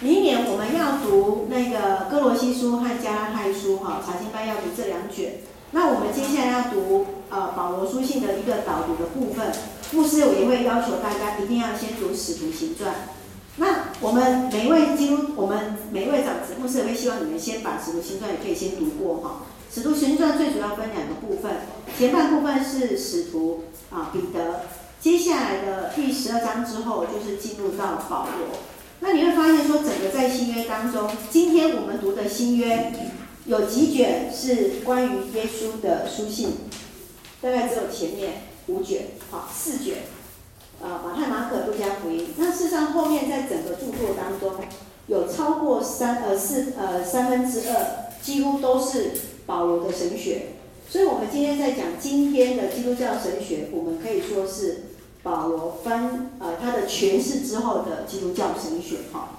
[0.00, 5.40] 明年我们要读那个哥罗西书和加拉太书，哈，查经班要读这两卷。
[5.70, 9.50] 那我们接下来要读呃保罗书信的一个导读的部分，
[9.92, 12.92] 牧师我也会要求大家一定要先读使徒行传。
[13.56, 19.42] 那我们每一位基督，我们每一位长子，牧师也会希望你们先把使徒行传也可以先读过哈。
[19.72, 21.52] 使徒行传最主要分两个部分，
[21.96, 24.62] 前半部分是使徒啊彼得，
[25.04, 28.56] 接下来的第十二章之后就是进入到保罗。
[29.00, 32.90] 那你会发现说，整个在新约当中，今天我们读的新约
[33.44, 36.52] 有几卷是关于耶稣的书信？
[37.42, 40.04] 大概只有前面五卷，好，四卷，
[40.82, 42.28] 啊，马太、马可、路加福音。
[42.38, 44.54] 那事实上后面在整个著作当中，
[45.08, 49.10] 有超过三呃四呃三分之二，几乎都是
[49.44, 50.46] 保罗的神学。
[50.88, 54.84] 所以我们今天在讲今天的基督教神学，我们可以说是。
[55.24, 59.30] 保罗分呃他的诠释之后的基督教神学哈，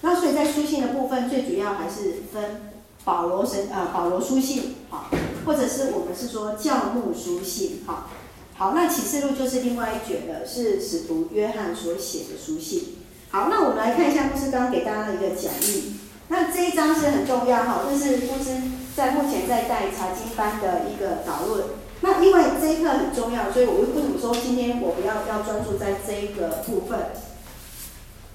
[0.00, 2.72] 那所以在书信的部分最主要还是分
[3.04, 5.10] 保罗神呃保罗书信哈，
[5.44, 8.06] 或者是我们是说教牧书信哈。
[8.54, 12.98] 好，那启示录就是另外一卷的，是使徒约翰所写的书信。
[13.30, 15.94] 好，那我们来看一下牧师刚刚给大家的一个讲义，
[16.28, 18.62] 那这一章是很重要哈，这是牧师
[18.94, 21.64] 在目前在带查经班的一个导论。
[22.04, 26.98] 那因为这一课很重要，所以我为什么说今天我不要要专注在这一个部分？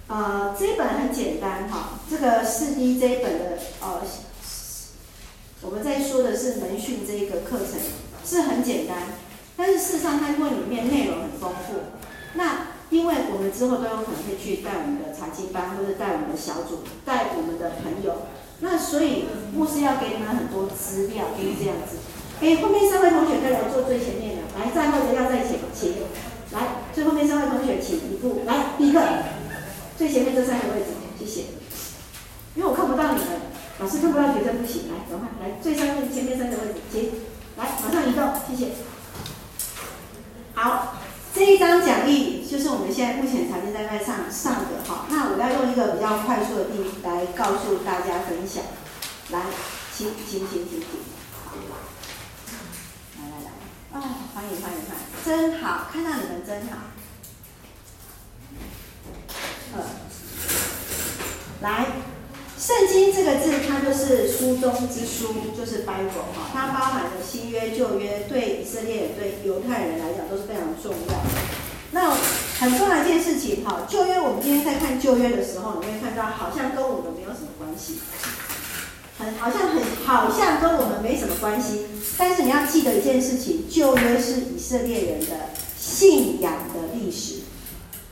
[0.07, 4.01] 呃，这一本很简单哈，这个四 D 这一本的呃，
[5.61, 7.77] 我们在说的是门训这一个课程
[8.23, 8.99] 是很简单，
[9.57, 11.79] 但是事实上它因为里面内容很丰富，
[12.35, 18.27] 那因为我们之后都有可能会去带我们的财经班，或者带我们的小组，带我们的朋友，
[18.61, 21.97] 那所以牧师要给你们很多资料，就是这样子。
[22.39, 25.95] 哎，后面三位同学可以来坐最前面的，来站后的要在前，请
[26.51, 29.01] 来最后面三位同学请一步，来第一个
[29.97, 30.87] 最前面这三个位置，
[31.19, 31.41] 谢谢。
[32.55, 33.27] 因为我看不到你们，
[33.79, 37.11] 老师看不到学生不行，来，赶快来最上面前面三个位置，请
[37.57, 38.71] 来马上移动，谢谢。
[40.53, 40.97] 好，
[41.35, 45.05] 这一张讲义就是我们现在目前财经在在上上的哈。
[45.09, 48.63] 那我要用一个比较快速的地来告诉大家分享。
[49.31, 49.41] 来，
[49.95, 50.81] 请请请请请，
[51.45, 51.96] 来来来，哦，
[54.37, 56.77] 欢迎欢迎欢迎，真好，看到你们真好。
[59.73, 59.83] 呃，
[61.61, 61.87] 来，
[62.55, 71.29] 圣经这个字，它就是书中之书，就是 Bible 哈，它包含了新约、旧约，对以色列、对犹太人来讲都是非常重要的。
[71.89, 72.11] 那
[72.59, 78.01] 很重要一件事情哈，旧约我们今天在看旧约的时候，你会看到好像跟我们没有什么关系，
[79.17, 81.85] 很好像很好像跟我们没什么关系。
[82.17, 87.41] 但是你要记得一件事情，旧约是以色列人的信仰的历史。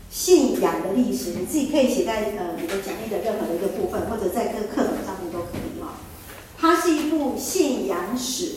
[0.09, 5.95] 信仰的历史，你自己可以写在呃你的讲义的任何的一个部分，或者在各课本上面都可以哈。
[6.57, 8.51] 它是一部信仰史，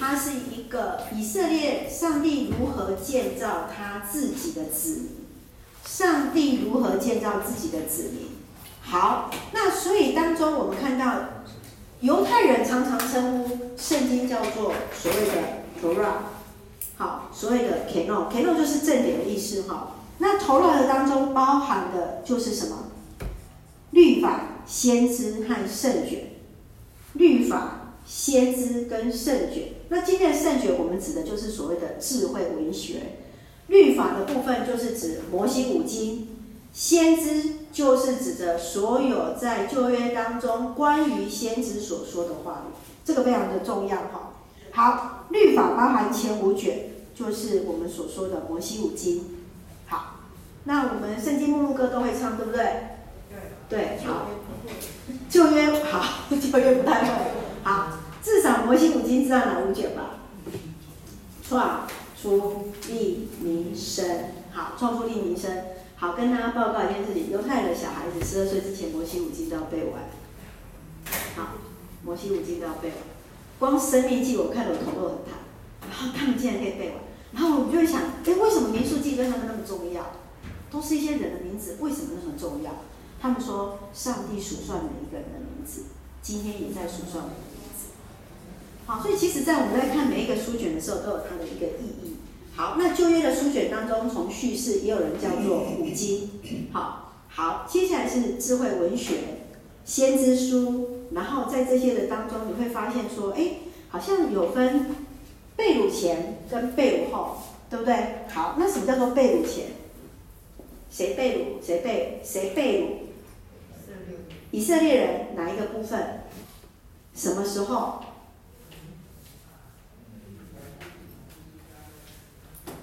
[0.00, 5.08] 它是一个以色列上帝如何建造他自己的子民，
[5.86, 8.30] 上帝如何建造自己的子民。
[8.82, 11.04] 好，那所以当中我们看到
[12.04, 15.32] 犹太人常常称呼圣经叫做所谓的
[15.80, 16.16] Torah，
[16.98, 19.92] 好，所谓的 Canon，Canon 就是正典的意思哈。
[20.18, 22.90] 那头脑的当中包含的就是什么？
[23.92, 26.32] 律法、先知和圣卷。
[27.14, 29.68] 律法、先知跟圣卷。
[29.88, 33.14] 那今天的圣卷，我们指的就是所谓的智慧文学。
[33.68, 36.28] 律法的部分就是指摩西五经，
[36.70, 42.72] 先知就是指着所有在旧约当中关于先知所说的话语，
[43.04, 44.30] 这个非常的重要哈。
[44.70, 49.24] 好，律法包含前五卷，就是我们所说的摩西五经。
[49.86, 50.20] 好
[50.62, 52.64] 那我们圣经目录歌都会唱，对不对？
[53.68, 53.98] 对。
[53.98, 54.28] 对，好。
[55.28, 57.12] 旧约好，旧约不太会。
[57.64, 57.88] 好，
[58.22, 60.20] 至少摩西五经知道哪五卷吧？
[61.46, 61.88] 创、
[62.20, 64.06] 出、利、民、生。
[64.52, 65.73] 好，创、出、利、民、申。
[65.96, 70.02] 好，跟大家报告一件事情：犹太的小孩子十二岁之前，摩西五经都要背完。
[71.36, 71.54] 好，
[72.04, 72.98] 摩西五经都要背完。
[73.58, 75.38] 光生命记，我看了我头都很烫。
[75.88, 76.98] 然后他们竟然可以背完，
[77.32, 80.12] 然后我就会想：哎，为什么民数记对他们那么重要？
[80.70, 82.72] 都是一些人的名字，为什么那么重要？
[83.20, 85.84] 他们说，上帝数算每一个人的名字，
[86.20, 87.94] 今天也在数算我的名字。
[88.86, 92.13] 好，所以其实，在我们在看每一个书卷的时候，都有它的一个意义。
[92.56, 96.30] 好，那旧约的书卷当中，从叙事也有人叫做五经。
[96.72, 99.16] 好，好，接下来是智慧文学、
[99.84, 103.56] 先知书，然后在这些的当中，你会发现说，哎，
[103.88, 104.86] 好像有分
[105.56, 107.38] 被掳前跟被掳后，
[107.68, 107.96] 对不对？
[108.28, 109.66] 好，那什么叫做被掳前？
[110.90, 111.66] 谁被掳？
[111.66, 112.86] 谁被谁被掳？
[114.52, 116.20] 以色列人哪一个部分？
[117.16, 118.00] 什么时候？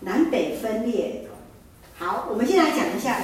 [0.01, 1.27] 南北分裂。
[1.97, 3.17] 好，我们先来讲一下，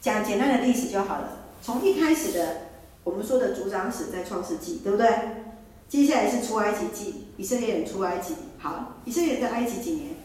[0.00, 1.38] 讲简单的历史就好了。
[1.62, 2.56] 从一开始的
[3.04, 5.08] 我们说的族长史在创世纪，对不对？
[5.88, 8.34] 接下来是出埃及记，以色列人出埃及。
[8.58, 10.16] 好，以色列人在埃及几年？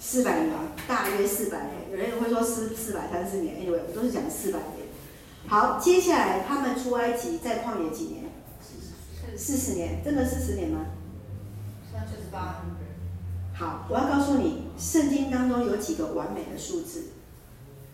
[0.00, 0.50] 四百年，
[0.86, 1.90] 大约四百年。
[1.90, 4.88] 有人会说四四百三十年，anyway，我都是讲四百年。
[5.46, 8.24] 好，接下来他们出埃及在旷野几年？
[9.36, 10.86] 四十年，真的四十年吗？
[11.92, 12.64] 三十八。
[13.58, 17.06] 好，我要告诉你，圣经当中有几个完美的数字，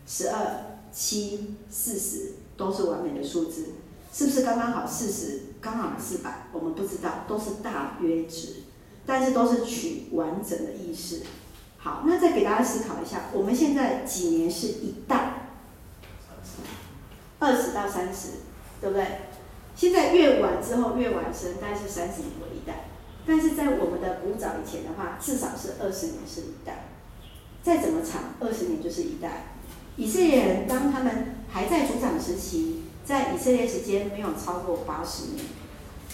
[0.06, 3.68] 十二、七、四十都是完美的数字，
[4.12, 5.40] 是不是刚刚好四十？
[5.62, 6.48] 刚好四百？
[6.52, 8.56] 我们不知道，都是大约值，
[9.06, 11.22] 但是都是取完整的意思。
[11.78, 15.48] 好，那再给大家思考一下，我们现在几年是一代？
[17.38, 18.32] 二十到三十，
[18.82, 19.06] 对不对？
[19.74, 22.32] 现在越晚之后越晚生，大概是三十年。
[23.26, 26.88] 但是在我们的古早以前的话，至少是二十年是一代。
[27.62, 29.46] 再怎么长，二十年就是一代。
[29.96, 35.46] 以色列人当他们还在族长时期，在以色列时间没有超过八十年，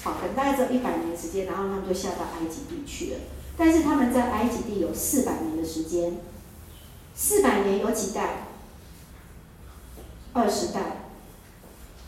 [0.03, 3.21] 好，等大概只有一百年时间，然后他们就下到埃及地去了。
[3.57, 6.19] 但是他们在埃及地有四百年的时间，
[7.15, 8.47] 四百年有几代？
[10.33, 11.09] 二十代，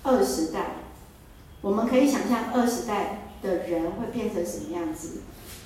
[0.04, 0.76] 二十代。
[1.60, 5.20] 我们可以想象二十代的人会变成什么样子？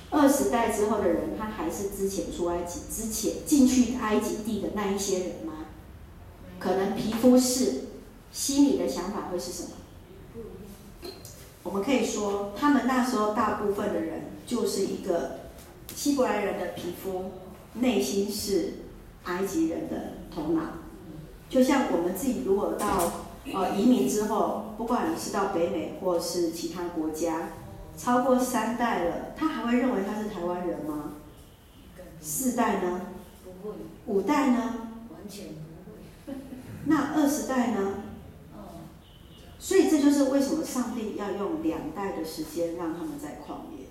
[0.09, 5.67] 二十代之后的人，他还是之前出埃及之前进去埃及地的那一些人吗？
[6.59, 7.85] 可能皮肤是，
[8.31, 9.69] 心里的想法会是什么？
[11.63, 15.37] 我们可以说，他们那时候大部分的人就是一个。
[15.95, 17.31] 希伯来人的皮肤，
[17.73, 18.73] 内心是
[19.23, 20.61] 埃及人的头脑。
[21.49, 27.49] 就像我们自己如果到呃移民之后，不管你是到北美或是其他国家，
[27.97, 31.13] 超过三代了，他还会认为他是台湾人吗？
[32.21, 33.01] 四代呢？
[33.43, 33.75] 不会。
[34.05, 34.91] 五代呢？
[35.09, 36.37] 完全不会。
[36.85, 38.03] 那二十代呢？
[39.59, 43.87] 所以这就是为什么上帝要用两代的时间让他们在旷野，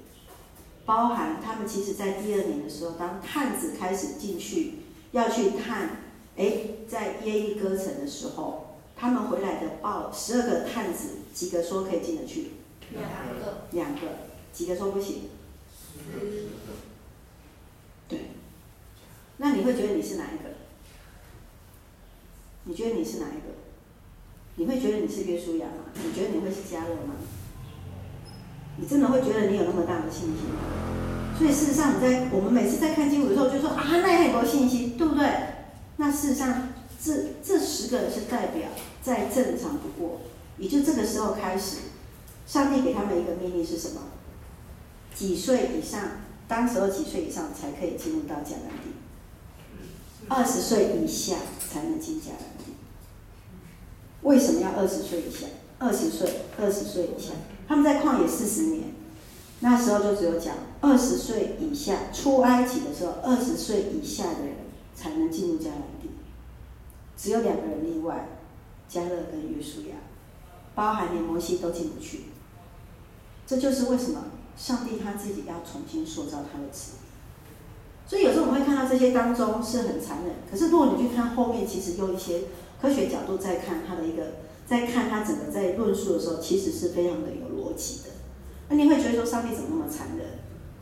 [0.87, 4.75] 包含他们其实在第二年的时候，当探子开始进去
[5.11, 6.03] 要去探，
[6.37, 6.53] 哎，
[6.89, 12.53] 在耶利哥城的时候，他们回来的报十二个探子，几个说可以进得去？
[12.93, 13.05] 两
[13.41, 13.67] 个。
[13.73, 14.01] 两个，
[14.53, 15.29] 几个说不行？
[18.09, 18.31] 对。
[19.39, 20.51] 那你会觉得你是哪一个？
[22.65, 23.55] 你觉得你是哪一个？
[24.57, 25.93] 你会觉得你是约书亚吗？
[26.03, 27.15] 你觉得你会是加勒吗？
[28.79, 30.61] 你真的会觉得你有那么大的信心吗？
[31.39, 35.29] 所以事实上，你在我们每次在看经文的时候，就说啊，那也很多信心，对不对？
[35.99, 36.69] 那事实上，
[37.03, 37.13] 这
[37.45, 38.69] 这十个是代表
[39.03, 40.21] 再正常不过，
[40.57, 41.77] 也就这个时候开始，
[42.47, 44.03] 上帝给他们一个命令是什么？
[45.15, 46.01] 几岁以上，
[46.47, 48.93] 当时候几岁以上才可以进入到迦南地？
[50.29, 51.37] 二十岁以下
[51.71, 52.73] 才能进迦南地。
[54.23, 55.47] 为什么要二十岁以下？
[55.79, 57.33] 二十岁，二十岁以下，
[57.69, 58.85] 他们在旷野四十年，
[59.61, 64.57] 那时候就只有讲二十岁以下出埃及的时候，二十岁以下的人
[64.95, 66.11] 才能进入迦南地，
[67.17, 68.29] 只有两个人例外，
[68.89, 69.97] 加勒跟约书亚，
[70.75, 72.21] 包含连摩西都进不去。
[73.47, 74.25] 这就是为什么
[74.57, 76.93] 上帝他自己要重新塑造他的子。
[78.07, 82.43] 所以有时候我们会看到这些当中是很残忍，可是如果你去看后面，其实用一些。
[82.79, 84.35] 科学角度在看他的一个，
[84.67, 88.11] 在看他整个在论述的时候，其实是非常的有逻辑的。
[88.69, 90.27] 那你会觉得说，上帝怎么那么残忍？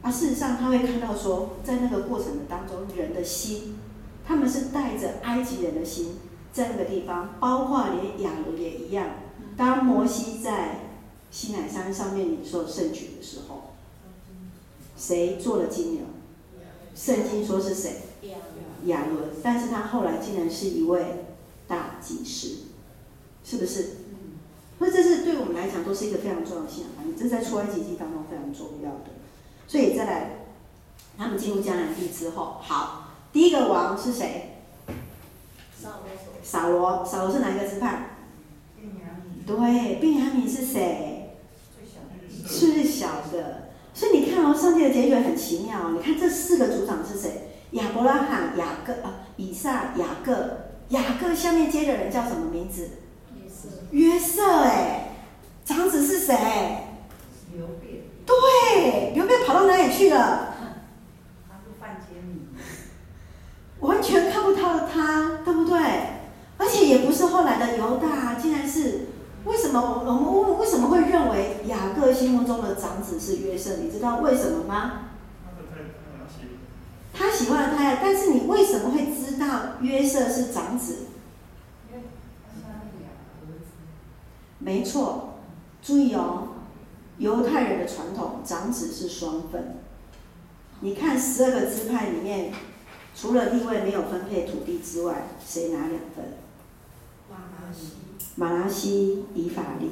[0.03, 3.79] 啊，事实上他会看到说，在那个过程的当中，人的心，
[4.27, 6.19] 他们是带着埃及人的心
[6.53, 9.07] 在那个地方，包括连亚伦也一样。
[9.57, 10.84] 当摩西在
[11.35, 13.73] 西乃山上面领受圣举的时候，
[14.97, 16.03] 谁做了金牛？
[16.95, 18.03] 圣经说是谁？
[18.85, 19.31] 亚伦。
[19.43, 21.25] 但是他后来竟然是一位。
[21.67, 22.67] 大祭司，
[23.43, 23.97] 是不是？
[24.79, 29.07] 那这是对我们来讲都是一个非常重要的信仰这是在出埃及记当中非常重要的。
[29.67, 30.45] 所以再来，
[31.17, 34.59] 他们进入迦南地之后，好，第一个王是谁？
[36.43, 37.03] 扫罗。
[37.03, 38.11] 扫罗是哪一个支派？
[39.47, 41.14] 对，便雅悯是谁？
[42.47, 43.71] 最小的。
[43.93, 45.91] 所以你看哦，上帝的结局很奇妙。
[45.91, 47.51] 你看这四个族长是谁？
[47.73, 50.33] 亚伯拉罕、雅各啊，以撒、雅各。
[50.89, 52.91] 雅各下面接的人叫什么名字？
[53.35, 53.69] 约瑟。
[53.91, 55.15] 约瑟哎，
[55.65, 56.35] 长子是谁？
[57.55, 58.03] 流便。
[58.27, 60.55] 对，流便跑到哪里去了？
[61.49, 62.49] 他是犯奸淫。
[63.81, 65.81] 完全看不到他，对不对？
[66.57, 69.09] 而且也不是后来的犹大，竟然是
[69.45, 69.81] 为什么？
[70.05, 70.13] 我
[70.49, 73.77] 们为什么会认为雅各心目中的长子是约瑟？
[73.77, 75.11] 你知道为什么吗？
[77.13, 81.07] 他喜欢的太太，但是你为什么会知道约瑟是长子？
[84.59, 85.35] 没错，
[85.83, 86.49] 注意哦，
[87.19, 89.77] 犹太人的传统，长子是双份。
[90.81, 92.51] 你看十二个支派里面，
[93.15, 96.39] 除了地位没有分配土地之外，谁拿两份？
[97.31, 98.04] 马拉西。
[98.37, 99.91] 马拉西、以法莲，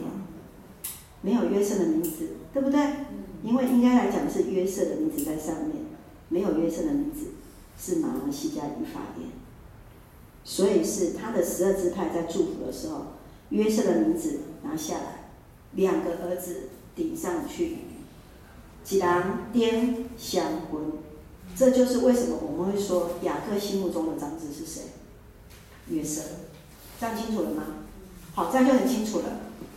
[1.20, 2.80] 没有约瑟的名字，对不对？
[3.42, 5.82] 因为应该来讲是约瑟的名字在上面。
[6.28, 7.26] 没有约瑟的名字，
[7.78, 9.28] 是马拉西加以法莲，
[10.44, 13.08] 所以是他的十二支派在祝福的时候，
[13.50, 15.30] 约瑟的名字拿下来，
[15.72, 17.76] 两个儿子顶上去，
[18.82, 20.92] 几郎颠相婚，
[21.54, 24.84] 这就是为什么我们会说雅各心目中的长子是谁？
[25.90, 26.22] 约瑟，
[26.98, 27.62] 这样清楚了吗？
[28.34, 29.24] 好，这样就很清楚了。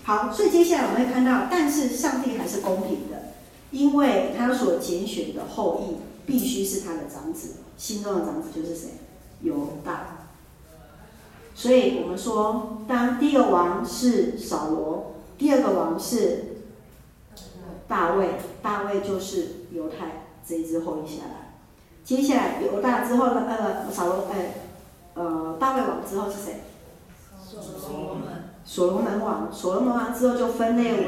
[0.04, 3.34] 好，所以接下来我们会看到，但是上帝还是公平的，
[3.72, 5.98] 因为他所拣选的后裔。
[6.28, 8.88] 必须是他的长子，心中的长子就是谁？
[9.42, 10.26] 犹大。
[11.54, 16.64] 所以我们说，当第一个王是扫罗，第二个王是
[17.88, 21.54] 大卫，大卫就是犹太这一支后裔下来。
[22.04, 23.46] 接下来犹大之后呢？
[23.48, 24.56] 呃，扫罗，哎，
[25.14, 26.62] 呃，大卫王之后是谁？
[27.48, 28.45] 所罗门。
[28.66, 31.08] 所罗门王，所罗门王之后就分裂为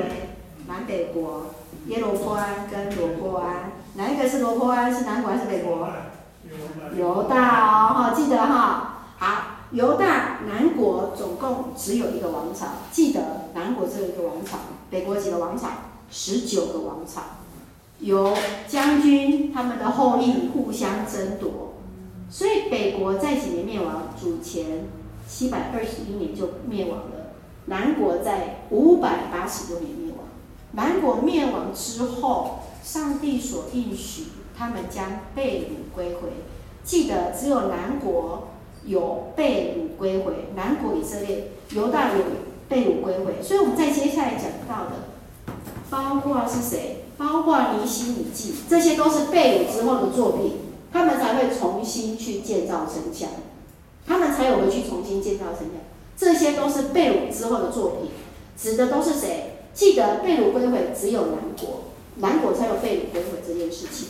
[0.67, 1.47] 南北国，
[1.87, 3.71] 耶罗波安跟罗波安。
[3.95, 4.93] 哪一个是罗波安？
[4.93, 5.89] 是南国还是北国？
[6.95, 9.03] 犹大哦，哈，记得哈。
[9.17, 14.59] 好，犹大南国总共只有一个王朝，记得南国只有一个王朝，
[14.91, 15.69] 北国几个王朝？
[16.09, 17.21] 十九个王朝，
[17.99, 18.37] 由
[18.67, 21.73] 将军他们的后裔互相争夺，
[22.29, 24.03] 所以北国在几年灭亡？
[24.17, 24.85] 主前
[25.27, 27.16] 七百二十一年就灭亡了。
[27.67, 30.25] 南国在五百八十多年灭亡。
[30.71, 32.59] 南国灭亡之后。
[32.83, 36.29] 上帝所应许他们将被掳归回，
[36.85, 38.47] 记得只有南国
[38.85, 42.23] 有被掳归回，南国以色列、犹大有
[42.69, 43.43] 被掳归回。
[43.43, 45.53] 所以我们在接下来讲到的，
[45.89, 47.03] 包括是谁？
[47.17, 50.53] 包括尼希米记，这些都是被掳之后的作品，
[50.93, 53.27] 他们才会重新去建造城墙，
[54.05, 55.71] 他们才有回去重新建造城墙。
[56.17, 58.09] 这些都是被掳之后的作品，
[58.59, 59.61] 指的都是谁？
[59.73, 64.07] 记得被掳归回只有南国，南国才有被掳归回这件事情。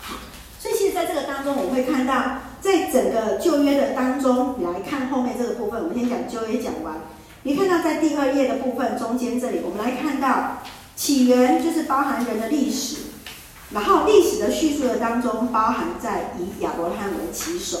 [0.00, 0.16] 好，
[0.60, 6.96] 所以其实在这个当中，我们会看到，在整个旧约的当中，你来看后面这个部分，我们先讲旧约讲完，
[7.44, 10.58] 你看到在第二页的部分中间这里，我们来看到。
[10.96, 12.98] 起源就是包含人的历史，
[13.72, 17.78] 然后历史的叙述的当中包含在以亚伯拉罕为起手，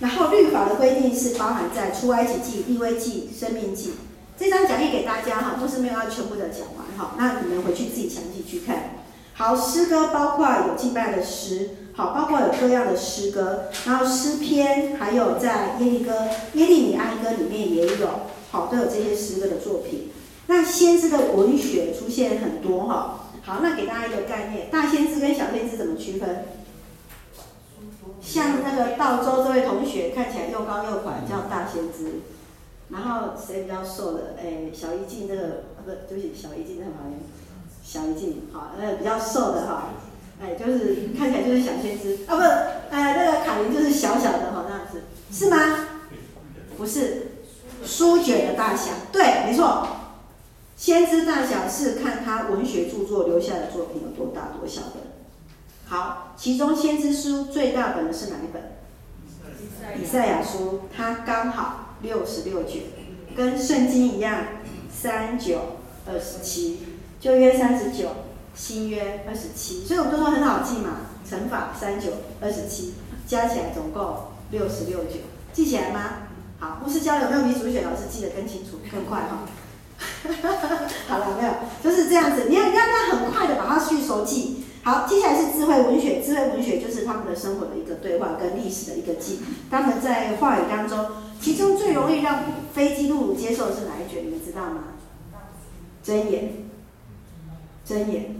[0.00, 3.92] 然后律法的规定是包含在出埃及记、利未记、申命记。
[4.38, 8.96] 这张讲义给大家哈，不是没有要全部的讲完哈，那你们回去自己详细去看。
[9.32, 16.12] 好，诗歌包括有敬拜的诗，好，包括有各样的诗歌，然后诗篇，还有在耶利哥、
[16.52, 18.08] 耶利米哀歌里面也有，
[18.50, 20.10] 好，都有这些诗歌的作品。
[20.48, 26.44] 那先知的文学出现很多哈，好，那给大家一个概念，大先知跟小先知怎么区分？
[28.26, 32.22] 像那个道州这位同学看起来又高又宽，叫大先知，
[32.90, 34.34] 然后谁比较瘦的？
[34.36, 35.42] 哎，小一静这个，
[35.78, 37.20] 啊不，对不起，小一静在旁边，
[37.84, 39.90] 小一静，好，呃，比较瘦的哈，
[40.42, 42.42] 哎，就是看起来就是小先知，啊不，
[42.90, 45.86] 哎，那个卡琳就是小小的哈，那样子，是吗？
[46.76, 47.28] 不是，
[47.84, 49.86] 书卷的大小，对，没错。
[50.76, 55.05] 先知大小是看他文学著作留下的作品有多大多小的。
[55.88, 58.72] 好，其中先知书最大本的是哪一本？
[60.02, 62.82] 以赛亚书，它刚好六十六卷，
[63.36, 64.36] 跟圣经一样，
[64.92, 66.80] 三九二十七，
[67.20, 68.08] 旧约三十九，
[68.52, 72.08] 新约二十七，所以我们都说很好记嘛，乘法三九
[72.40, 74.16] 二十七，加起来总共
[74.50, 75.20] 六十六卷，
[75.52, 76.00] 记起来吗？
[76.58, 79.46] 好，牧师教有没有比主选老师记得更清楚、更快哈？
[81.06, 82.46] 好了，没有，就是这样子。
[82.48, 84.64] 你要，你要，要很快的把它去熟记。
[84.86, 86.22] 好，接下来是智慧文学。
[86.22, 89.40] 智慧文学就是他们的生活的一个对话跟历史的一个记。
[89.68, 91.06] 他们在话语当中，
[91.40, 94.24] 其中最容易让非基督徒接受的是哪一卷？
[94.24, 94.94] 你们知道吗？
[96.04, 96.52] 真言。
[97.84, 98.36] 真言。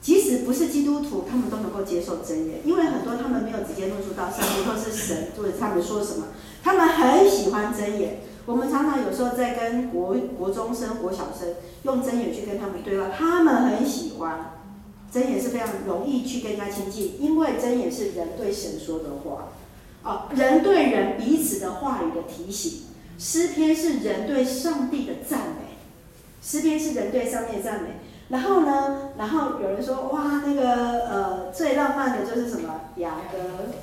[0.00, 6.28] 即使不是基督徒，他们都能够接受真言，因为很多他们没有直接论述到上帝或是神，或者他们说什么，
[6.64, 8.20] 他们很喜欢真言。
[8.46, 11.48] 我们常常有时候在跟国国中生、国小生
[11.82, 14.52] 用真言去跟他们对话，他们很喜欢。
[15.12, 19.48] 箴言是非常容易去跟人家亲近，因为箴言是人对神说的话，
[20.02, 22.84] 哦，人对人彼此的话语的提醒。
[23.18, 25.76] 诗篇是人对上帝的赞美，
[26.40, 27.90] 诗篇是人对上帝的赞美。
[28.28, 33.38] 然后呢，然后有人说，哇，那个呃，最浪漫的就是什么雅歌，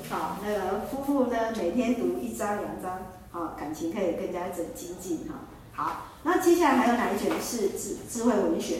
[0.08, 2.98] 好，那个夫妇呢每天读一章两章。
[3.32, 5.46] 啊，感情可以更加增精进哈。
[5.72, 8.78] 好，那接下来还有哪一卷是智智慧文学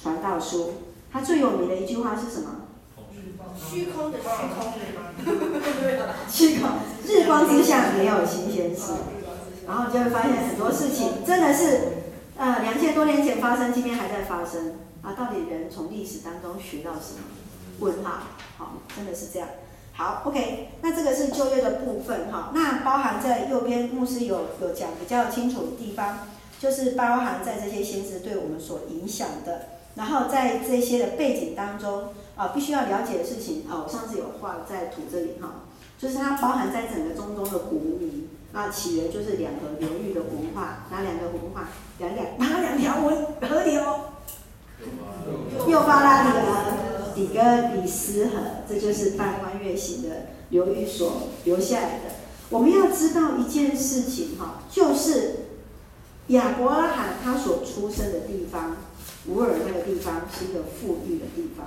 [0.00, 0.74] 传道书？
[1.12, 2.68] 它最有名的一句话是什么？
[3.56, 4.72] 虚空的虚空，
[6.28, 6.70] 虚空，
[7.06, 8.92] 日光之下没有新鲜事。
[9.66, 11.80] 然后你就会发现很多事情真的是，
[12.36, 14.74] 呃，两千多年前发生，今天还在发生。
[15.02, 17.20] 啊，到底人从历史当中学到什么？
[17.78, 18.20] 问号，
[18.58, 19.48] 好，真的是这样。
[19.92, 26.18] 好，OK，那这个是就业的部分哈，那包含在右边牧师有有讲比较清楚的地方，
[26.58, 35.64] 就是包含在这些先知对我们所影响的，然后在这些的背景当中啊，必须要了解的事情啊，我上次有画在图这里哈，
[35.98, 41.68] 就是它包含在整个中东的古文啊，起源就是两河流域的文化，哪两个文化？
[41.98, 43.82] 两两哪两条文河流？
[45.68, 46.90] 幼发拉底河。
[47.12, 48.32] 底格里斯河，
[48.68, 52.04] 这就是半弯月形的流域所留下来的。
[52.50, 55.46] 我们要知道一件事情哈，就是
[56.28, 58.76] 亚伯拉罕他所出生的地方，
[59.26, 61.66] 乌尔那个地方是一个富裕的地方。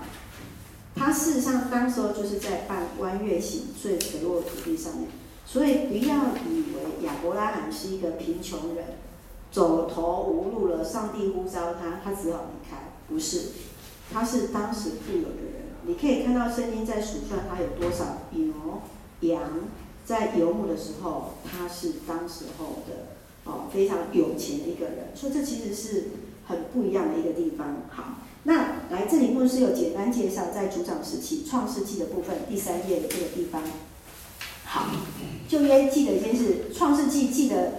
[0.96, 5.08] 他事实上当时候就是在半弯月形最肥沃的土地上面，
[5.46, 6.16] 所以不要
[6.48, 8.86] 以为亚伯拉罕是一个贫穷人，
[9.52, 13.50] 走投无路了，上帝呼召他，他只好离开，不是。
[14.12, 18.54] 他是当时富有的人，你可以看到圣经在数算他有多少牛
[19.22, 19.42] 羊，
[20.06, 26.04] 在游牧的时候，他是当时候的哦非常有钱的一个人，所以这其实是
[26.46, 27.84] 很不一样的一个地方。
[27.90, 28.56] 好，那
[28.90, 33.62] 来这里牧师有简单介绍在主长时期创世纪的部分第三页的这个地方。
[34.66, 34.88] 好，
[35.48, 37.74] 就约记得一件事，创世纪记得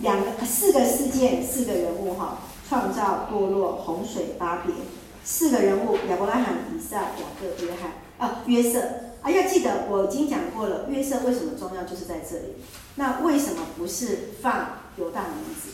[0.00, 4.74] 两个四个事件，四个人物哈，创造、堕落、洪水、巴别。
[5.22, 8.80] 四个人物：亚伯拉罕、以撒、雅各、约翰啊，约瑟。
[9.22, 12.54] 啊，要记得我已经讲过了，约瑟为什么重要，就是在这里。
[12.94, 15.72] 那为什么不是放犹大的名字？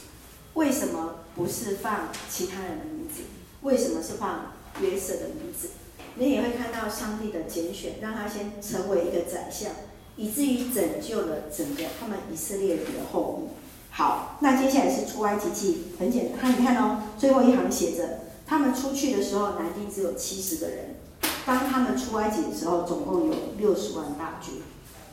[0.54, 3.22] 为什么不是放其他人的名字？
[3.60, 5.68] 为什么是放约瑟的名字？
[6.14, 9.70] 你也会看到上帝的拣选，让他先成为一个宰相，
[10.16, 13.50] 以至于拯救了整个他们以色列人的后裔。
[13.90, 20.96] 好，那接下来是出埃及记，很简单，你看哦，最后一行写着，他们出去的时候，男丁只有七十个人。
[21.44, 24.62] 当他们出埃及的时候，总共有六十万大军。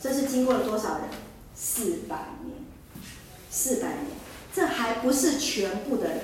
[0.02, 1.02] 这是经过了多少人？
[1.54, 2.58] 四百年。
[3.50, 4.06] 四百年，
[4.54, 6.20] 这还不是全部的人。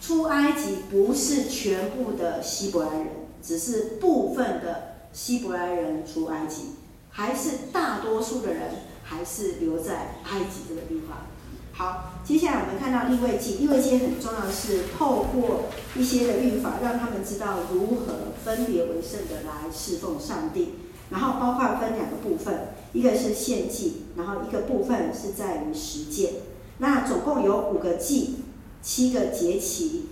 [0.00, 3.06] 出埃及不是全部的希伯来人，
[3.42, 6.76] 只是部分的希伯来人出埃及，
[7.10, 8.70] 还是大多数的人
[9.02, 11.26] 还是留在埃及这个地方。
[11.72, 20.74] 好，接下来我们看到利未记，利未记很重要是透过一些的律法，让他们知道如何分别为圣的来侍奉上帝。
[21.10, 26.32] 然后包括分两个部分，一个是献祭，然后一个部分是在于实践。
[26.78, 28.36] 那总共有五个祭，
[28.82, 30.06] 七个节期：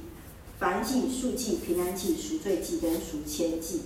[0.58, 3.82] 凡祭、数祭、平安祭、赎罪祭跟赎愆祭。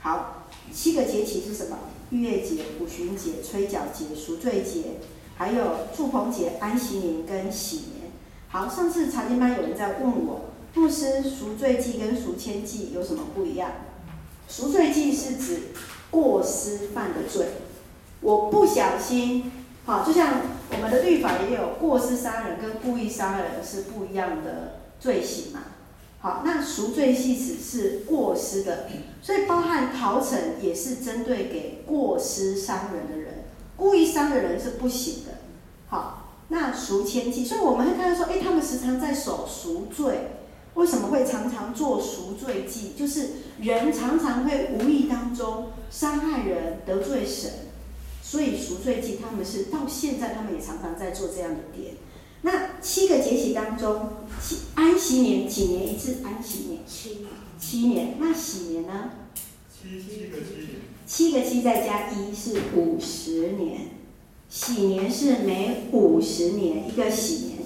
[0.00, 1.78] 好，七个节期是什么？
[2.10, 4.98] 逾越节、五旬节、吹角节、赎罪节。
[5.34, 8.12] 还有祝棚节、安息年跟喜年。
[8.48, 13.70] 好，上次查经班有人在问我，牧师赎罪祭跟赎愆祭有什么不一样？
[14.48, 15.58] 赎罪祭是指
[16.10, 17.46] 过失犯的罪，
[18.20, 19.50] 我不小心，
[19.84, 25.60] 好，就像我们的律法也有过失杀人跟故意杀人是不一样的罪行嘛。
[26.20, 28.86] 好，那赎罪祭只是过失的，
[29.20, 33.44] 所以包含逃城也是针对给过失伤人的人。
[33.76, 35.32] 故意伤的人是不行的，
[35.88, 40.28] 好，那赎愆祭，所以我们会看到说，哎，他们时常在守赎罪，
[40.74, 42.92] 为什么会常常做赎罪祭？
[42.96, 47.50] 就是人常常会无意当中伤害人、得罪神，
[48.22, 51.96] 所以赎罪祭他们是到现在他们也常常在做这样的点。
[52.42, 54.08] 那七个节期当中，
[54.40, 56.18] 七安息年几年一次？
[56.24, 57.26] 安息年七，
[57.58, 58.16] 七年。
[58.18, 59.10] 那喜年呢？
[59.70, 60.44] 七七个七。
[61.04, 63.90] 七个七再加一是五十年，
[64.48, 67.58] 喜年是每五十年一个喜年，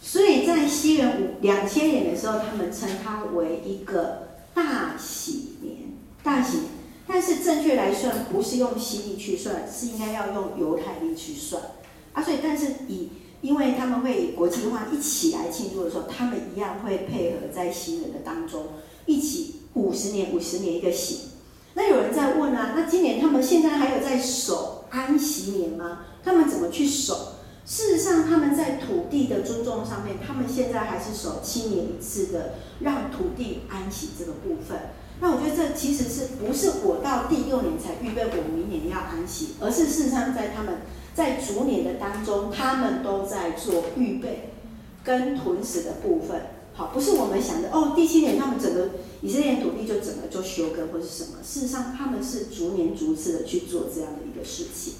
[0.00, 5.92] 所以在西元五两千年的时候，他们称它为一个大喜年，
[6.22, 6.68] 大喜年。
[7.06, 11.62] 但是正确来算，不是用西历去算，是应该要用犹太历去算
[12.12, 12.22] 啊。
[12.22, 13.10] 所以，但是以
[13.42, 18.66] 因为他们会以国际化一起来庆祝的时候，他们一样会配合在西人的当中
[19.06, 21.28] 一起五十年五十年一个喜。
[21.74, 26.06] 那有人在问啊，那今年他们现在还有在守安息年吗？
[26.24, 27.34] 他们怎么去守？
[27.64, 34.78] 事实上，他们在土地的尊重上面，他们现在还是守七年一次的，让土地安息这个部分。
[35.20, 40.82] 那我觉得这其实是不是我到第六年才预备我明年要安息，而是事实上在他们
[41.14, 44.50] 在逐年的当中，他们都在做预备
[45.02, 46.42] 跟屯死的部分。
[46.74, 48.90] 好，不是我们想的哦，第七年他们整个。
[49.22, 51.38] 以色列土地就整个就休耕或是什么？
[51.42, 54.92] 事实上，他们是逐年逐次的去做这样的一个事情。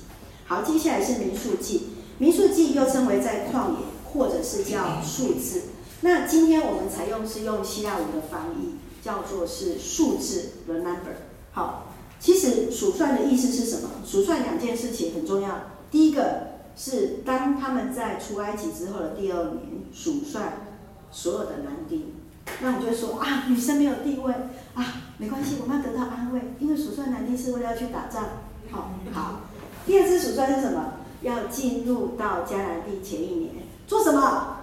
[0.46, 1.82] 好，接下来是民数记，
[2.18, 3.76] 民数记又称为在旷野，
[4.12, 5.64] 或者是叫数字。
[6.00, 8.75] 那今天我们采用是用希腊文的翻译，
[9.06, 11.14] 叫做是数字 the number。
[11.52, 13.88] 好，其实数算的意思是什么？
[14.04, 15.48] 数算两件事情很重要。
[15.92, 20.66] 第一个是当他们在出埃及之后的第二年，数算
[21.12, 22.14] 所有的男丁。
[22.60, 24.32] 那我就会说啊，女生没有地位
[24.74, 28.24] 啊，没关系，我们要得到安慰，因为数算男丁是为了要去打仗。
[28.72, 29.40] 好，好。
[29.86, 30.94] 第二次数算是什么？
[31.22, 33.52] 要进入到迦南地前一年
[33.86, 34.56] 做什么？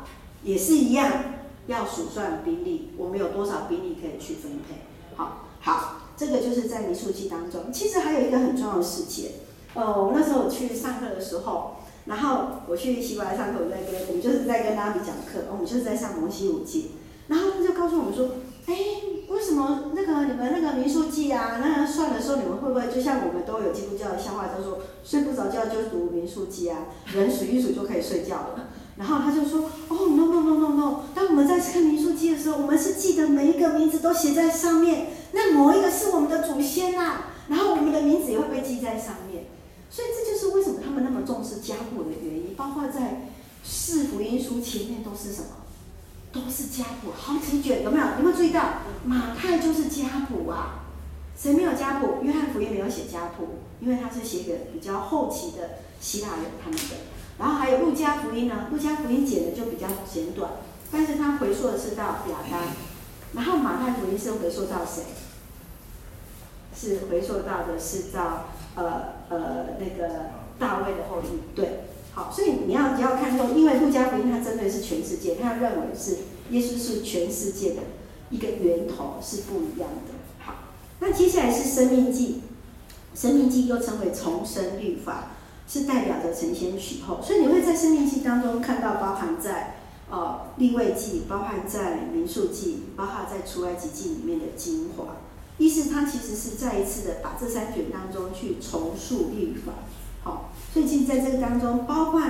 [0.43, 1.09] 也是一样，
[1.68, 4.84] 要数算兵力，我们有多少兵力可以去分配。
[5.16, 7.72] 好，好，这个就是在民数记当中。
[7.72, 9.32] 其实还有一个很重要的事情，
[9.74, 16.91] 呃，我那时候去上课的时候，然后我去西伯来上课，我在跟我们就是在跟拉比讲课，我们就是在上摩西五经。
[17.28, 18.32] 然后他就告诉我们说
[18.68, 18.76] ：“哎，
[19.30, 39.45] 为什么那个你们那个民数记啊，那算的时候你们会不会就像我们都有基督教的笑话，叫做睡不着觉就读民数记啊，人数一数就可以睡觉了。”然后他就说：“哦，no no no no no，当我们在看民书记的时候，我们是记得每一个名字都写在上面，那某一个是我们的祖先呐，然后我们的名字也会被记在上面。
[39.89, 43.27] 所以这就是为什么他们那么重视家谱的原因，包括在
[43.63, 45.47] 四福音书前面都是什么？”
[46.33, 48.05] 都是家谱，好几卷，有没有？
[48.17, 48.79] 有没有注意到？
[49.05, 50.85] 马太就是家谱啊，
[51.37, 52.23] 谁没有家谱？
[52.23, 56.95] 约翰福音没有写家谱，因为他是写给比较后期的希腊人他们的。
[57.39, 60.51] 然后还有路加福音呢，路加福音写的就比较简短，
[60.91, 62.61] 但是他回溯的是到亚当。
[63.34, 65.03] 然后马太福音是回溯到谁？
[66.75, 76.17] 是回溯到的是到呃呃那个大卫的后裔，对，好，所以你要你要看说，因为路加福音它针对是全世界，他认为是
[76.49, 77.81] 耶稣是全世界的
[78.31, 80.13] 一个源头，是不一样的。
[80.39, 80.55] 好，
[80.99, 82.41] 那接下来是生命记，
[83.13, 85.32] 生命记又称为重生律法，
[85.68, 89.78] 是代表着承先启后，所以你会在生命记当中看到包含在。
[90.11, 95.16] 呃，立位记包含在民数记，包含在出埃及记里面的精华，
[95.57, 99.74] 意思它其实是再一次的把这三卷当中去重塑律法。
[100.24, 102.22] 好，所以其实在这个当中，包括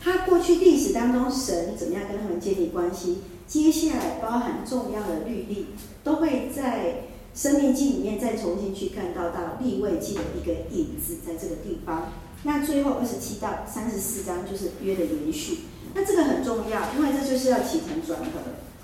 [0.00, 5.66] 他过去历史当中神怎么样跟他们建立关系，接下来包含重要的律例，
[6.04, 12.12] 都会在生命记里面再重新去看到到立位记的一个影子在这个地方。
[12.44, 15.58] 那最后二十七到三十四章就是约的延续。
[15.94, 18.40] 那这个很重要，因为这就是要起承转合。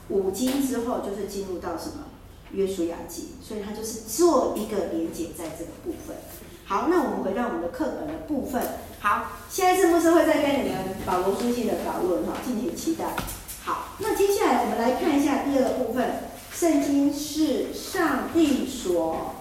[0.09, 2.07] 五经之后就是进入到什么
[2.53, 6.17] 约书亚记，所以它就是做一个连接在这个部分。
[6.65, 8.63] 好，那我们回到我们的课本的部分。
[9.01, 12.27] 好，现在是不是会再跟你们保罗书信的讨论？
[12.27, 13.17] 哈，敬请期待。
[13.65, 19.35] 好，那接下来我们来看一下第二部分，圣经是上帝所，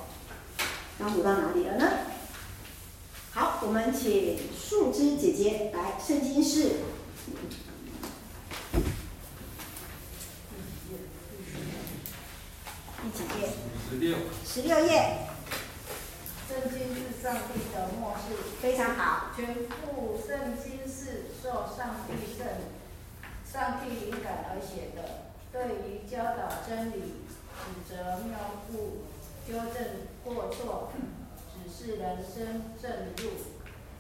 [0.97, 1.85] 刚读到哪里了呢？
[3.37, 6.77] 好，我们请树枝姐姐来，圣经是。
[12.99, 13.49] 第几页？
[13.87, 14.17] 十六。
[14.43, 15.27] 十六页。
[16.49, 19.27] 圣经是上帝的默示，非常好。
[19.35, 22.47] 全部圣经是受上帝圣
[23.45, 27.13] 上帝灵感而写的，对于教导真理、
[27.53, 28.33] 指责谬
[28.73, 29.03] 误、
[29.47, 30.91] 纠正过错、
[31.87, 33.31] 是人生正路，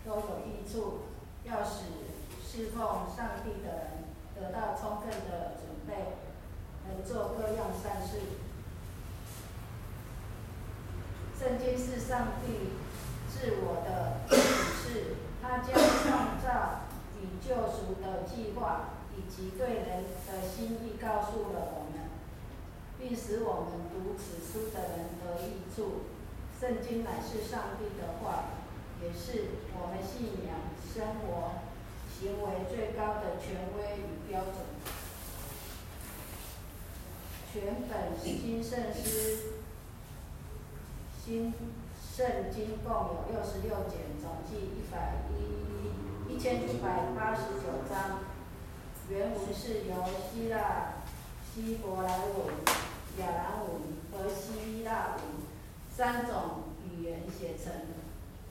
[0.05, 1.03] 都有益处，
[1.45, 1.83] 要使。
[2.45, 2.81] 侍奉
[3.15, 4.03] 上帝的人
[4.35, 6.17] 得到充分的准备，
[6.89, 8.19] 能做各样善事。
[11.39, 12.71] 圣经是上帝
[13.29, 16.81] 自我的启示，他将创造
[17.21, 22.09] 与救赎的计划以及对人的心意告诉了我们，
[22.99, 26.16] 并使我们读此书的人得益处。
[26.59, 28.45] 圣经乃是上帝的话，
[29.01, 30.57] 也是我们信仰
[30.93, 31.61] 生活。
[32.19, 34.55] 行为最高的权威与标准。
[37.53, 39.53] 全本新圣诗，
[41.23, 41.53] 新
[42.15, 48.21] 圣经共有六十六卷，总计一百一一千一百八十九章。
[49.11, 49.93] 原文是由
[50.33, 51.03] 希腊、
[51.53, 52.47] 希伯来文、
[53.19, 53.79] 亚兰文
[54.11, 55.21] 和希腊文
[55.97, 57.73] 三种语言写成。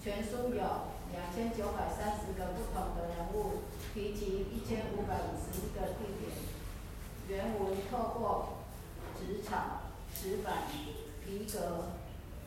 [0.03, 0.97] 全书有。
[1.15, 3.63] 两千九百三十个不同的人物，
[3.95, 6.35] 提及一千五百五十一个地点。
[7.29, 8.59] 原文透过
[9.17, 9.83] 纸草、
[10.13, 10.65] 纸板、
[11.25, 11.93] 皮革、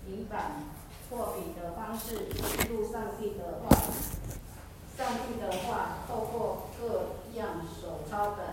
[0.06, 0.66] 泥板
[1.10, 3.70] 或笔的方式记录上帝的话。
[4.97, 8.45] 上帝的话透过各样手抄本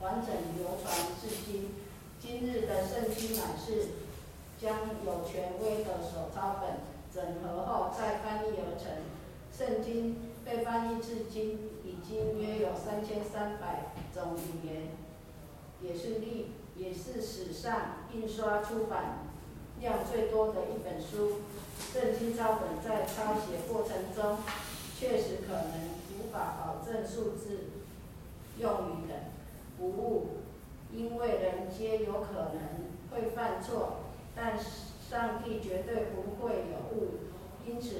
[0.00, 1.70] 完整流传至今。
[2.20, 3.88] 今日的圣经乃是
[4.62, 6.78] 将有权威的手抄本
[7.12, 9.02] 整合后再翻译而成。
[9.52, 14.82] 圣经被翻译至今已经约有三千三百种语言，
[15.82, 19.26] 也是历也是史上印刷出版
[19.80, 21.40] 量最多的一本书。
[21.92, 24.38] 圣经抄本在抄写过程中
[24.96, 27.64] 确实可能无法保证数字、
[28.58, 29.18] 用语等
[29.80, 30.28] 无误，
[30.92, 32.62] 因为人皆有可能
[33.10, 33.96] 会犯错，
[34.34, 37.18] 但上帝绝对不会有误，
[37.66, 37.96] 因此。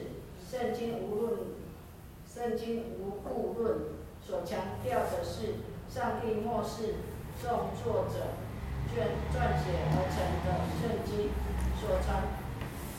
[0.53, 1.33] 圣经无论，
[2.29, 3.75] 圣经无误论
[4.23, 6.97] 所强调的是，上帝默示
[7.41, 8.37] 众作者
[8.93, 11.31] 卷撰写而成的圣经
[11.81, 12.37] 所传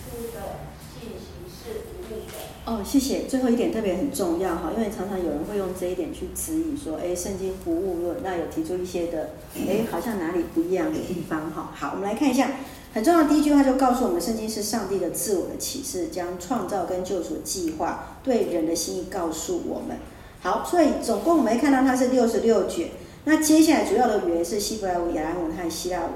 [0.01, 2.33] 出的信息是无误的。
[2.65, 3.27] 哦，谢谢。
[3.27, 11.71] 最后一点特别很重要哈，因为常常有人会用这一点去质疑说，哎，圣经无误论，那有提出一些的，哎，好像哪里不一样的地方哈。
[11.75, 12.49] 好，我们来看一下。
[12.93, 19.97] 很重要第一句话就告诉我们，圣经是上帝的自我的启示，将创造跟救赎计划对人的心意告诉我们。
[20.43, 22.89] 好，所以总共我们看到它是六十六卷。
[23.23, 26.11] 那接下来主要的语言是希伯来文、亚兰文和希腊文。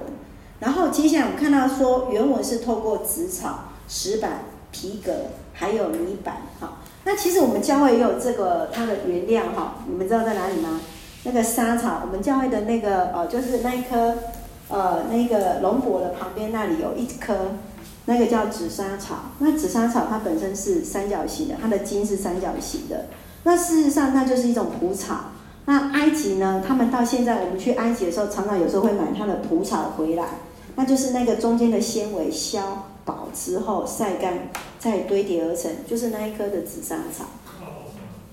[0.59, 5.11] 然后接下来我们看到说原文是透过纸草、石板、皮革
[5.53, 6.43] 还有泥板。
[6.59, 10.79] 好，那其实我们教会也有这个它的原料哈，你们知道在哪里吗？
[11.23, 14.13] 那个沙草，我们教会的那个哦，就是那一颗。
[14.69, 17.35] 呃，那个龙柏的旁边那里有一棵，
[18.05, 19.15] 那个叫紫砂草。
[19.39, 23.05] 那紫砂草它本身是三角形的，它的茎是三角形的。
[23.43, 25.31] 那事实上它就是一种蒲草。
[25.65, 30.25] 那埃及呢，他们到现在我们去埃及的时候，常常有时候会买它的蒲草回来，
[30.75, 32.61] 那就是那个中间的纤维削
[33.03, 34.49] 薄之后晒干，
[34.79, 37.25] 再堆叠而成，就是那一棵的紫砂草。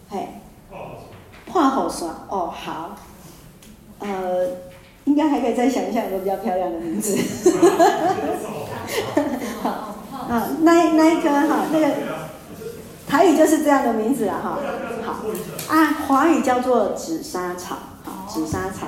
[0.09, 0.29] 嘿，
[1.49, 2.97] 化好刷哦，好，
[3.99, 4.47] 呃，
[5.05, 7.17] 应该还可以再想一下有个比较漂亮的名字。
[9.63, 9.97] 好，
[10.29, 11.89] 啊，那那一棵哈，那个
[13.07, 14.59] 台语就是这样的名字了哈。
[15.05, 18.87] 好，啊，华语叫做紫砂草，好，紫砂草。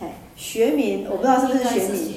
[0.00, 2.14] 嘿，学名我不知道是不是学名。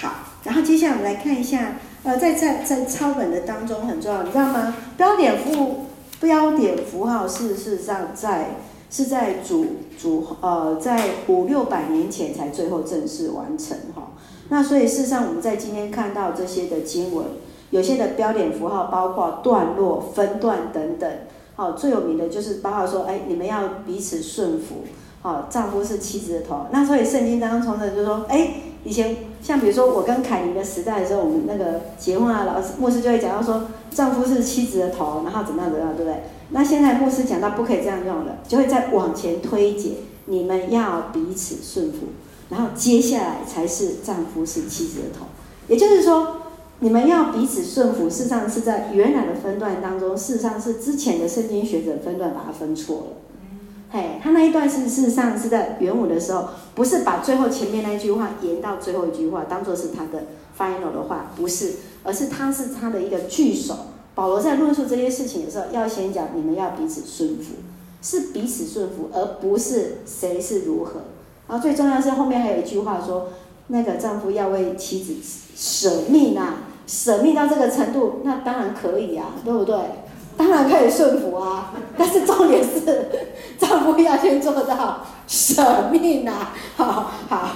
[0.00, 0.12] 好，
[0.44, 4.74] 然后接下来我们来看一下，呃，在在在抄本的当中很重要，你知道吗？
[4.96, 5.86] 标点符
[6.20, 8.56] 标点符号事实上在
[8.90, 9.64] 是在主
[10.00, 14.12] 主呃在五六百年前才最后正式完成哈。
[14.48, 17.26] 那所以事实上我们在今天看到这些的经文，
[17.70, 21.10] 有些的标点符号包括段落、分段等等。
[21.54, 24.76] 好，最有名的就是包括说，哎，你们要彼此顺服。
[25.22, 26.66] 好，丈夫是妻子的头。
[26.70, 28.62] 那所以圣经当中从这就说，哎。
[28.88, 36.22] 以前像比如说我跟凯琳的时代的时候，我们那个结婚啊，老师牧师就会讲到说，丈夫是妻子的头，然后怎么样怎么样，对不对？
[36.50, 42.06] 那现在牧师讲到不可以这样用了，就会再往前推解，你们要彼此顺服，
[42.48, 45.26] 然后接下来才是丈夫是妻子的头，
[45.68, 46.36] 也就是说，
[46.80, 53.06] 你们要彼此顺服，事实上是在原来的分段当中，事实上是之前的圣经学者分段把它分错了。
[53.90, 60.24] 嘿，他那一段是事实上是在原文的时候，不是把最后前面那一句话延到最后一句话，当做是他的
[60.58, 63.74] final 的话，不是，而是他是他的一个句首。
[64.14, 67.54] 保罗在论述这些事情的时候，要先讲你们要彼此顺服，
[68.02, 71.00] 是彼此顺服，而不是谁是如何。
[71.48, 73.28] 然后最重要是后面还有一句话说，
[73.68, 75.14] 那个丈夫要为妻子
[75.56, 79.76] 舍命啊，舍命到这个程度，那当然可以啊，对不对？
[80.38, 83.08] 当然可以顺服啊，但是重点是
[83.58, 86.54] 丈夫要先做到舍命啊！
[86.76, 87.48] 好好，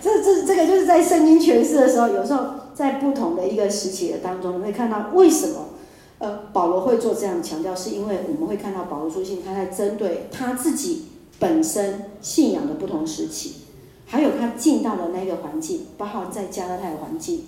[0.00, 2.44] 这这这个就是在圣经诠释的时候，有时候
[2.74, 5.70] 在不同的一个时期的当中，你会看到为什么
[6.18, 11.08] 呃保罗会做这样强调，是因为我们会看到保罗书信他在针对他自己
[11.40, 13.54] 本身信仰的不同时期，
[14.06, 17.46] 还有他进到的那个环境，包括在加拉太的环境，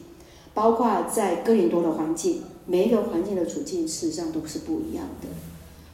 [0.52, 2.42] 包括在哥林多的环境。
[2.66, 5.28] 每一个环境的处境，事实上都是不一样的。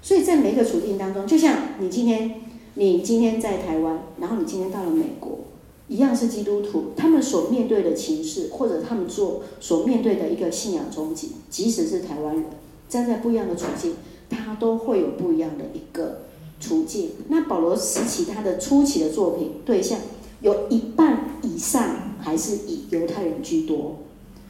[0.02, 2.40] 所以在每一个处境当中，就像你今天，
[2.74, 5.40] 你今天在台湾，然后你今天到了美国，
[5.88, 12.44] 一样是基督徒，他们所面对的情势，或者他们做所面对的一个信仰终极，即使是台湾人，
[12.88, 13.96] 站在不一样的处境，
[14.30, 16.22] 他都会有不一样的一个
[16.60, 17.10] 处境。
[17.28, 19.98] 那保罗时期他的初期的作品对象，
[20.40, 23.96] 有一半以上还是以犹太人居多，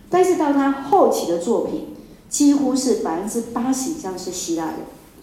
[0.08, 1.86] 但是到他后期的作品。
[2.30, 4.76] 几乎是百分之八十以上是希腊人，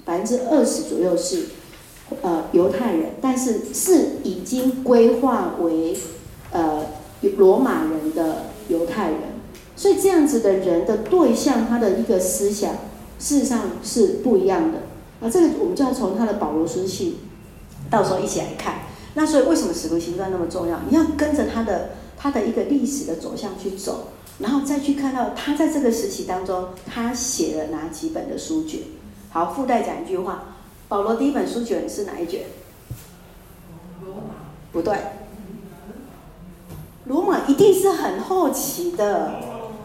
[0.03, 1.45] 百分之二十左右是
[2.21, 5.97] 呃犹太人，但是是已经归化为
[6.51, 6.83] 呃
[7.37, 9.19] 罗马人的犹太人，
[9.77, 12.73] 所以这样子的人的对象，他的一个思想
[13.17, 14.79] 事实上是不一样的。
[15.21, 17.15] 啊，这个我们就要从他的保罗书信，
[17.89, 18.81] 到时候一起来看。
[19.15, 20.79] 那所以为什么使徒行传那么重要？
[20.89, 24.09] 你要跟着他的他的一个历史的走向去走。
[24.39, 28.81] 然后再去看到他在这个时期当中，他写了哪几本的书卷。
[29.29, 30.43] 好，附带讲一句话，
[30.88, 32.41] 保罗第一本书卷是哪一卷？
[34.05, 34.35] 罗马。
[34.71, 34.95] 不对，
[37.05, 39.39] 罗马一定是很后期的。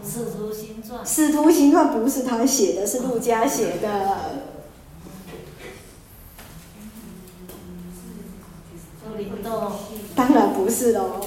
[0.05, 1.05] 使徒行传。
[1.05, 4.17] 使徒行传不是他写的，是路加写的。
[10.15, 11.21] 当然不是喽。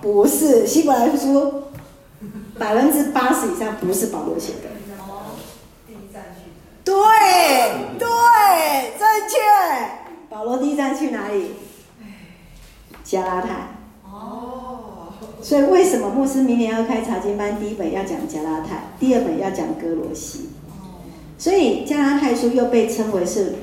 [0.00, 1.63] 不是，希伯来书。
[2.58, 4.70] 百分之八十以上不是保罗写的。
[4.98, 5.36] 哦，
[5.86, 6.50] 第一站去。
[6.84, 6.94] 对
[7.98, 9.38] 对，正确。
[10.28, 11.50] 保罗第一站去哪里？
[13.02, 13.48] 加拉太。
[14.04, 15.12] 哦。
[15.42, 17.58] 所以为什么牧师明年要开查经班？
[17.60, 20.48] 第一本要讲加拉太，第二本要讲哥罗西。
[21.36, 23.56] 所以加拉太书又被称为是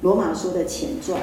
[0.00, 1.20] 罗马书的前传，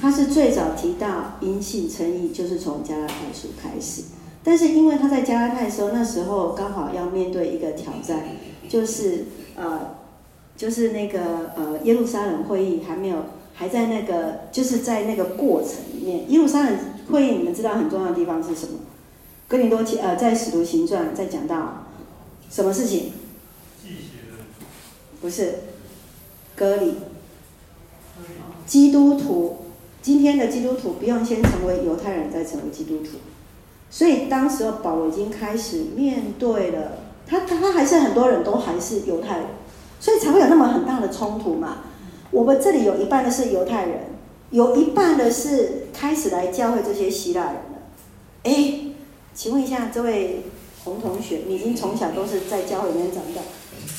[0.00, 4.02] 它是最早提到因信称义，就是从加拉太书开始。
[4.44, 8.24] 但是因为他在加拉太的时候，那时候刚好要面对一个挑战，
[8.68, 9.96] 就是呃，
[10.56, 13.24] 就是那个呃耶路撒冷会议还没有，
[13.54, 16.30] 还在那个就是在那个过程里面。
[16.30, 16.78] 耶路撒冷
[17.10, 18.80] 会议你们知道很重要的地方是什么？
[19.46, 21.84] 哥林多呃在使徒行传在讲到
[22.50, 23.12] 什么事情？
[25.20, 25.54] 不是，
[26.56, 26.94] 割礼。
[28.66, 29.58] 基督徒，
[30.00, 33.18] 今天的基督徒不用先成为犹太人，再成为基督徒。
[33.92, 36.92] 所以当时候保罗已经开始面对了，
[37.26, 39.46] 他他还是很多人都还是犹太人，
[40.00, 41.80] 所以才会有那么很大的冲突嘛。
[42.30, 44.04] 我们这里有一半的是犹太人，
[44.48, 48.50] 有一半的是开始来教会这些希腊人的。
[48.50, 48.94] 哎，
[49.34, 50.46] 请问一下这位
[50.84, 53.42] 洪同学，你已经从小都是在教会里面长大，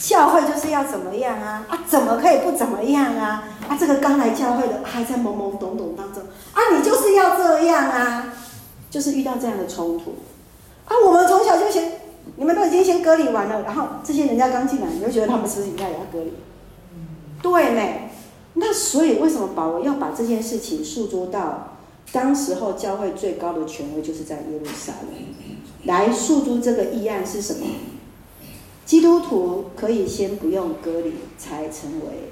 [0.02, 1.68] 教会就是要怎么样啊？
[1.70, 3.44] 啊，怎么可以不怎么样啊？
[3.70, 6.24] 啊，这个刚来教会的还在懵懵懂懂当中，
[6.54, 8.34] 啊，你就是要这样啊，
[8.94, 10.12] 就是遇到这样的冲突。
[10.86, 11.94] 啊，我们从小就先，
[12.36, 16.34] 你们都已经先割礼完了，然后这些人家刚进来，你就觉得他们是不是应该也要割礼？
[17.42, 18.12] 对没？
[18.54, 21.78] 那所以为什么保罗要把这件事情诉诸到
[22.12, 25.12] 当时候教会最高的权威，就是在耶路撒冷，
[25.86, 27.66] 来诉诸这个议案是什么？
[28.86, 32.30] 基督徒可以先不用割礼才成为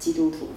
[0.00, 0.48] 基督徒，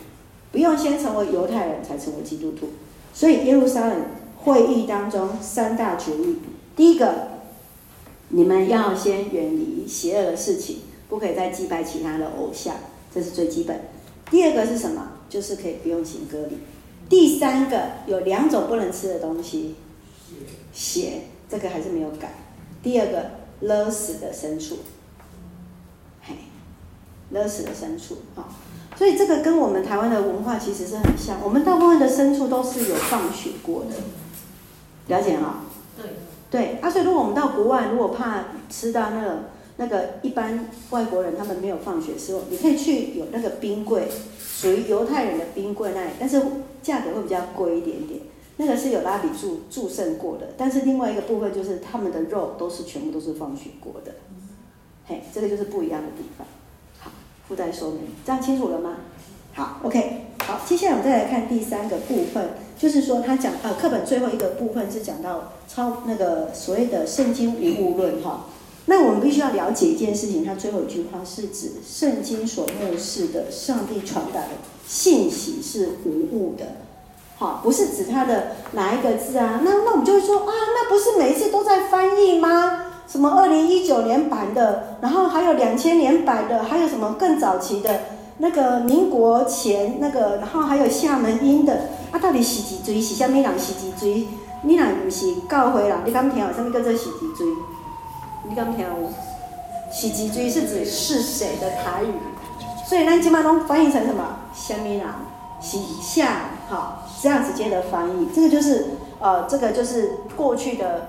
[0.52, 2.70] 不用先成为犹太人才成为基督徒。
[3.14, 3.98] 所以耶路撒冷
[4.46, 6.38] 会议当中三大决议，
[6.76, 7.30] 第一个，
[8.30, 12.76] 你们要先远离邪恶的事情，不可以再祭拜其他的偶像。
[13.12, 13.82] 这是最基本。
[14.30, 15.14] 第二个是什么？
[15.28, 16.58] 就是可以不用行割礼。
[17.10, 19.74] 第三个有两种不能吃的东西，
[20.72, 22.36] 血，这个还是没有改。
[22.84, 23.32] 第二个
[23.62, 24.78] 勒死的牲畜，
[26.22, 26.36] 嘿，
[27.32, 28.46] 勒死的牲畜啊。
[28.96, 31.40] 所以这个跟我们台湾的文化其实是很像。
[31.44, 33.96] 我们大部分的牲畜都是有放血过的，
[35.08, 35.62] 了解哈？
[35.98, 36.12] 对
[36.50, 39.40] 对啊，所以如果我们到国外，如果怕吃到那个。
[39.78, 44.08] 那个一般外国人他们没有放血的时候，你可以去有那个冰柜，
[44.40, 46.42] 属于犹太人的冰柜那里，但是
[46.82, 48.22] 价格会比较贵一点点。
[48.56, 54.14] 那个是有拉比注注圣过的，但是另外一个部分就是他们的肉都是全部都是放血过的。
[55.06, 56.48] 嘿，这个就是不一样的地方。
[57.00, 57.12] 好，
[57.46, 58.96] 附带说明，这样清楚了吗？
[59.58, 68.48] 好，OK，好，接下来我们再来看第三个部分，就是说他讲呃课本最后一个部分是讲到超那个所谓的圣经无误论哈。
[68.88, 74.50] 那我们必须要了解一件事情，它最后一句话是指圣经所漠视的上帝传达的
[74.86, 76.66] 信息是无误的，
[77.38, 79.62] 好，不是指他的哪一个字啊？
[79.64, 82.88] 那那我们就会说啊，那不是每一次都在翻译吗？
[83.08, 88.02] 什么二零一九年版的，然后还有两千年版的，还有什么更早期的
[88.38, 92.20] 那个民国前那个，然后还有厦门音的啊？
[92.20, 93.02] 到底是几锥？
[93.02, 94.28] 是虾米人是几锥？
[94.64, 95.98] 你哪不是教会人？
[96.06, 97.48] 你敢听有什么叫做是几锥？
[98.48, 99.10] 你刚听我，
[99.92, 102.14] 是几锥是指是谁的台语，
[102.86, 104.38] 所以那基本上翻译成什么？
[104.54, 105.08] 虾米人？
[105.62, 106.28] 是像
[106.68, 111.08] 好这样直接的翻译，这个就是呃，这个就是过去的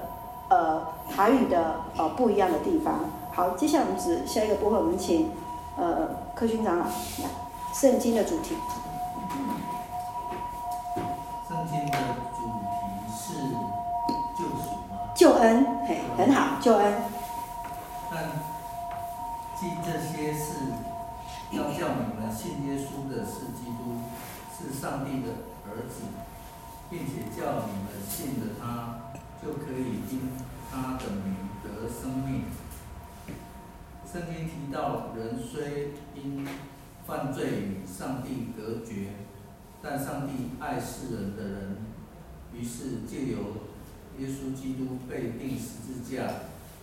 [0.49, 0.81] 呃
[1.15, 3.01] 台语的呃不一样的地方。
[3.33, 5.31] 好，接下来我们指下一个部分，我们请
[5.77, 6.91] 呃柯勋长老来，
[7.75, 8.57] 圣经的主题。
[11.49, 11.99] 圣经的
[12.35, 12.77] 主题
[13.15, 13.35] 是
[14.37, 15.13] 救赎吗？
[15.15, 16.93] 救恩，嘿，很好，救恩。
[19.59, 20.53] 记这些事，
[21.51, 24.01] 要叫你们信耶稣的是基督，
[24.53, 25.33] 是上帝的
[25.65, 26.05] 儿子，
[26.91, 28.65] 并且叫你们信了他，
[29.43, 30.31] 就可以因
[30.71, 32.45] 他的名得生命。
[34.11, 36.47] 圣经提到，人虽因
[37.07, 39.09] 犯罪与上帝隔绝，
[39.83, 41.77] 但上帝爱世人的人，
[42.55, 43.39] 于是借由
[44.19, 46.29] 耶稣基督被钉十字架，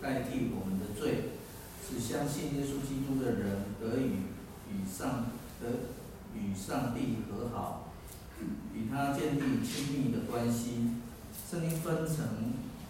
[0.02, 1.30] 代替我们的罪。
[1.86, 4.12] 使相信耶稣基督的人得以
[4.70, 5.26] 与上
[5.60, 5.68] 得
[6.34, 7.92] 与上帝和好，
[8.74, 10.90] 与他建立亲密的关系。
[11.50, 12.16] 圣经分成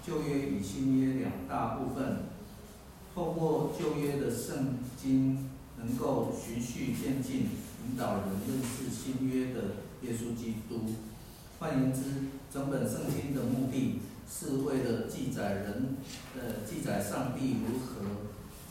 [0.06, 2.18] 旧约与新约两大部分，
[3.14, 5.48] 透过旧约的圣经，
[5.78, 7.46] 能够循序渐进，
[7.86, 9.60] 引导人认识新约的
[10.02, 10.80] 耶稣基督。
[11.60, 12.00] 换言之，
[12.52, 15.96] 整本圣经的目的是为了记载人，
[16.34, 18.04] 呃，记载上帝如何。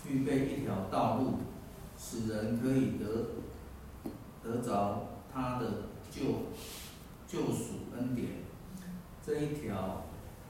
[0.06, 1.36] 预备一条道路，
[1.98, 3.28] 使人可以得
[4.44, 6.22] 得着他的救
[7.26, 8.28] 救赎恩典。
[9.26, 10.04] 这一条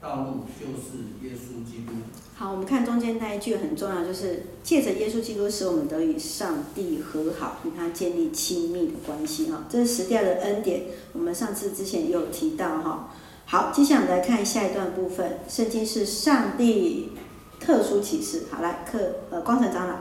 [0.04, 1.94] 道路就是耶稣基督。
[2.36, 9.50] 好，我们看中间那一句很重要，就是借着耶稣基督使我们得与上帝和好，与他建立亲密的关系。
[9.50, 10.82] 哈，这是十诫的恩典。
[11.14, 13.08] 我们上次之前也有提到哈。
[13.46, 15.38] 好，接下来我们来看下一段部分。
[15.48, 17.12] 圣经是上帝。
[17.60, 18.98] 特殊启示，好来，课
[19.30, 19.94] 呃，光成长老。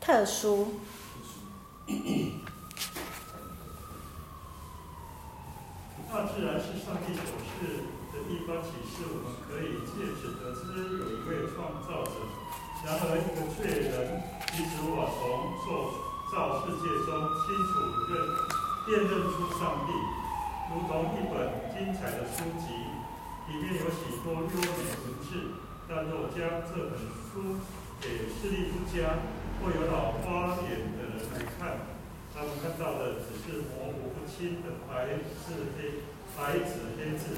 [0.00, 0.66] 特殊。
[6.08, 7.84] 大自然是上帝所赐
[8.16, 12.16] 的地方启示，我们可以借此得知有一位创造者。
[12.80, 14.24] 然而，一个罪人
[14.56, 15.20] 即使无法从
[15.62, 15.92] 受
[16.32, 17.12] 造世界中
[17.44, 17.72] 清楚
[18.08, 18.12] 认
[18.88, 19.92] 辨认出上帝，
[20.72, 21.36] 如同一本
[21.76, 22.72] 精彩的书籍。
[23.48, 25.56] 里面有许多优美的文字，
[25.88, 27.56] 但若将这本书
[27.98, 29.24] 给视力不佳
[29.60, 31.80] 或有老花眼的人来看，
[32.38, 36.06] 他们看到的只是模糊不清的白字黑
[36.38, 37.34] 白纸黑字。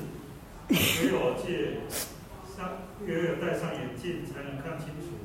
[0.68, 1.88] 唯有借
[2.54, 5.16] 上也有戴上眼镜才能看清楚。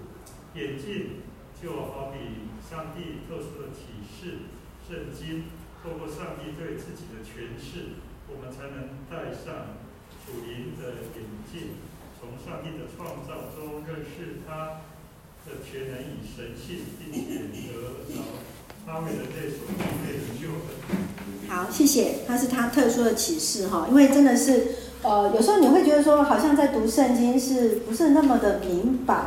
[0.54, 1.20] 眼镜
[1.62, 4.48] 就好比上帝特殊的启示，
[4.88, 5.44] 圣经
[5.84, 8.00] 透过上帝对自己的诠释，
[8.32, 9.76] 我们才能戴上
[10.24, 11.76] 属灵的眼镜，
[12.18, 14.80] 从上帝的创造中认识他
[15.44, 18.24] 的全能与神性，并且得着
[18.86, 18.94] 他。
[21.48, 22.20] 好，谢谢。
[22.28, 24.68] 他是他特殊的启示哈，因为真的是，
[25.02, 29.26] 呃，有时候你会觉得说，好像在读圣经是不是那么的明白，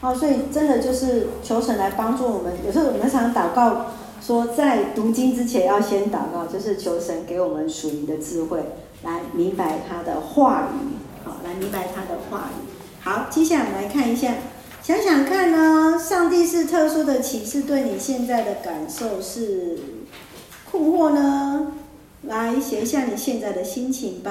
[0.00, 2.54] 哦，所以真的就是求神来帮助我们。
[2.66, 3.86] 有时候我们常常祷告
[4.20, 8.64] 说，在读经之前要先祷告，就是求神给我们属灵的智慧，
[9.04, 12.66] 来明白他的话语，好，来明白他的话语。
[13.00, 14.34] 好，接下来我们来看一下，
[14.86, 19.76] 想想看呢，上帝是特殊的启示，对你现在的感受是？
[20.70, 21.72] 困惑呢？
[22.22, 24.30] 来写一下你现在的心情吧。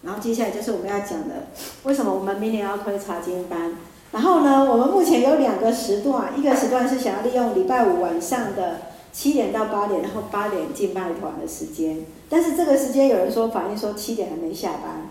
[0.00, 1.48] 然后接下来就是我们要讲的，
[1.82, 3.76] 为什么我们明年要推查经班？
[4.12, 8.78] 然后呢，我们目前有两个时段，一个时段是想要利用礼拜五晚上的
[9.12, 12.06] 七点到八点，然后八点进拜团的时间。
[12.30, 15.10] 但是这个时间有人说反映说七点还没下班，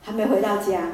[0.00, 0.92] 还没回到家。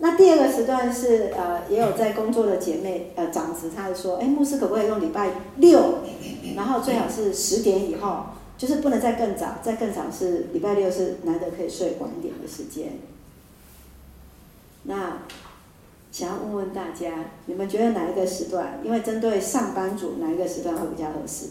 [0.00, 5.98] 那第二个时段是呃，也有在工作的姐妹呃长子，他说，哎，牧师可不可以用礼拜六，
[6.54, 8.26] 然后最好是十点以后，
[8.56, 12.92] 就是不能再更早，再更早是礼拜六是难得可以睡晚一点的时间。
[14.84, 15.22] 那
[16.12, 18.80] 想要问问大家，你们觉得哪一个时段？
[18.84, 21.46] 因为针对上班族，哪一个时段会比较合适？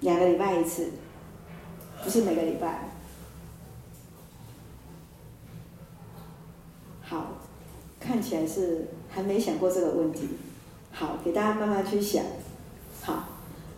[0.00, 0.90] 两个礼拜一次，
[2.04, 2.87] 不是每个礼拜。
[7.08, 7.38] 好，
[7.98, 10.28] 看起来是还没想过这个问题。
[10.92, 12.22] 好，给大家慢慢去想。
[13.00, 13.24] 好，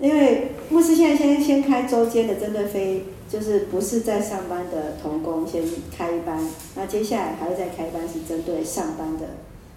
[0.01, 5.63] 因为牧师现在先先开周间的，针对非就是不是在上班的童工先
[5.97, 9.27] 开一班，那接下来还会再开班是针对上班的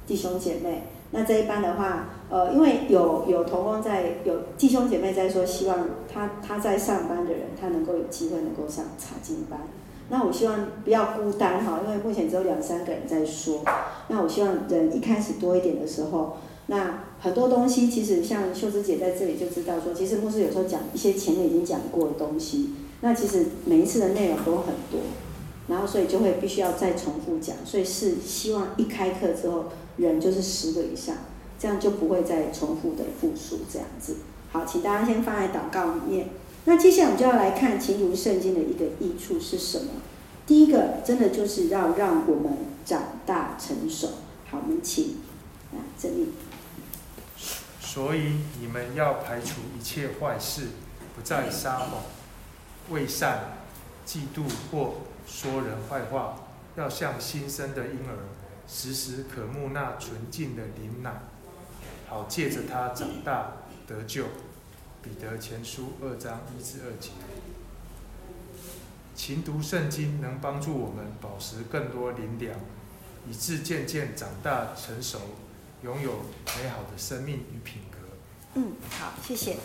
[0.08, 0.84] 弟兄姐妹。
[1.12, 9.60] 那这一班的话，呃，因为有有同工在，有弟兄姐妹在说，希望他他在上班的人，他能够有机会能够上查经班。
[10.10, 13.64] 那我希望不要孤单哈，因为目前只有两三个人在说。
[14.10, 16.38] 那我希望人一开始多一点的时候，
[16.68, 24.99] 那很多东西其实像秀芝姐在这里就知道说，其实牧师有时候讲一些前面已经讲过的东西，那其实每一次的内容都很多，
[25.68, 29.66] 然后所以就会必须要再重复讲，所以是希望一开课之后
[29.97, 31.16] 人就是十个以上，
[31.58, 34.18] 这样就不会再重复的复述这样子。
[34.51, 36.28] 好，请大家先放在祷告里面。
[36.66, 39.91] 那接下来我们就要来看勤读圣经的一个益处是什么？
[40.47, 44.07] 第一个，真的就是要让我们长大成熟。
[44.49, 45.18] 好，我们请
[45.74, 46.34] 啊，这里。
[47.82, 50.68] 所以你们要排除一切坏事，
[51.16, 52.01] 不再撒谎、
[52.89, 53.57] 为善、
[54.07, 54.95] 嫉妒或
[55.28, 56.36] 说人坏话，
[56.76, 58.16] 要像新生的婴儿，
[58.68, 61.22] 时时渴慕那纯净的灵奶，
[62.07, 63.51] 好借着它长大
[63.86, 64.26] 得救。
[65.04, 67.10] 彼得前书二章一至二节，
[69.14, 72.58] 勤读圣经能帮助我们保持更多灵粮，
[73.30, 75.20] 以致渐渐长大成熟，
[75.84, 76.12] 拥有
[76.58, 77.97] 美好的生命与品格。
[78.56, 79.58] 嗯，好，谢谢。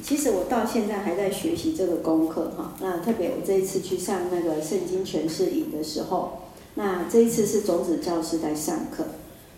[0.00, 2.74] 其实我到现在还在学习这个功课哈。
[2.80, 9.04] 那特别我这一次去上那个圣经诠释营的时候，那这一次是种子教师在上课。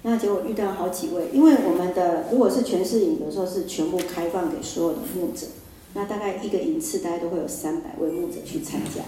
[0.09, 5.48] 那结果遇到好几位，因为我们的如果是全市营，的时候是全部开放给所有的牧者，
[5.94, 9.02] 那大概一个营次大概都会有三百位牧者去参加。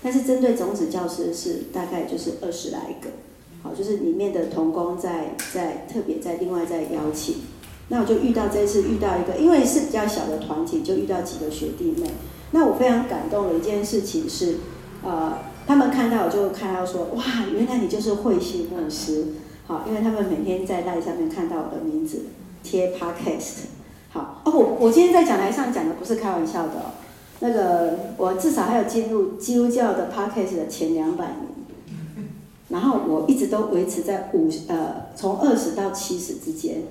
[0.00, 3.10] 但是针对种子教师是大概就是二十来个，
[3.64, 7.34] 好，就是里面的同工在在特别在另外在邀请。
[7.88, 12.08] 那我就遇到这次遇到一个，因为是比较小的团体，就遇到几个学弟妹。
[12.52, 14.58] 那我非常感动的一件事情是，
[15.02, 15.36] 呃，
[15.66, 19.24] 他们看到我就看到说，哇，原来你就是慧心牧师。
[19.66, 22.26] 好，因为他们每天在 LINE 上面看到我的名字
[22.62, 23.66] 贴 Podcast。
[24.10, 26.92] 好，哦，我我今天在讲台上讲的不是开玩笑的哦，
[27.40, 31.48] 那个我至少还有进入基督教的 Podcast 的前两百名，
[32.68, 36.82] 然后我一直都维持在五呃从二十到七十之间，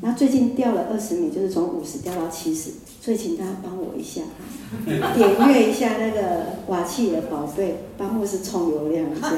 [0.00, 2.70] 那最近掉了二十米，就是从五十掉到七十，
[3.00, 4.22] 所以请大家帮我一下，
[5.14, 9.28] 点阅一下那个瓦器的宝贝，帮牧师充流量一下。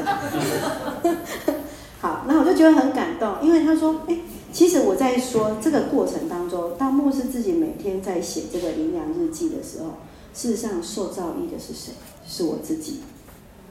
[2.04, 4.18] 好，那我就觉得很感动，因为他说，哎，
[4.52, 9.92] 其实我在说这个过程当中，当牧师自己每天在写这个灵粮日记的时候，
[10.34, 11.94] 事实上受造诣的是谁？
[12.28, 13.00] 是我自己。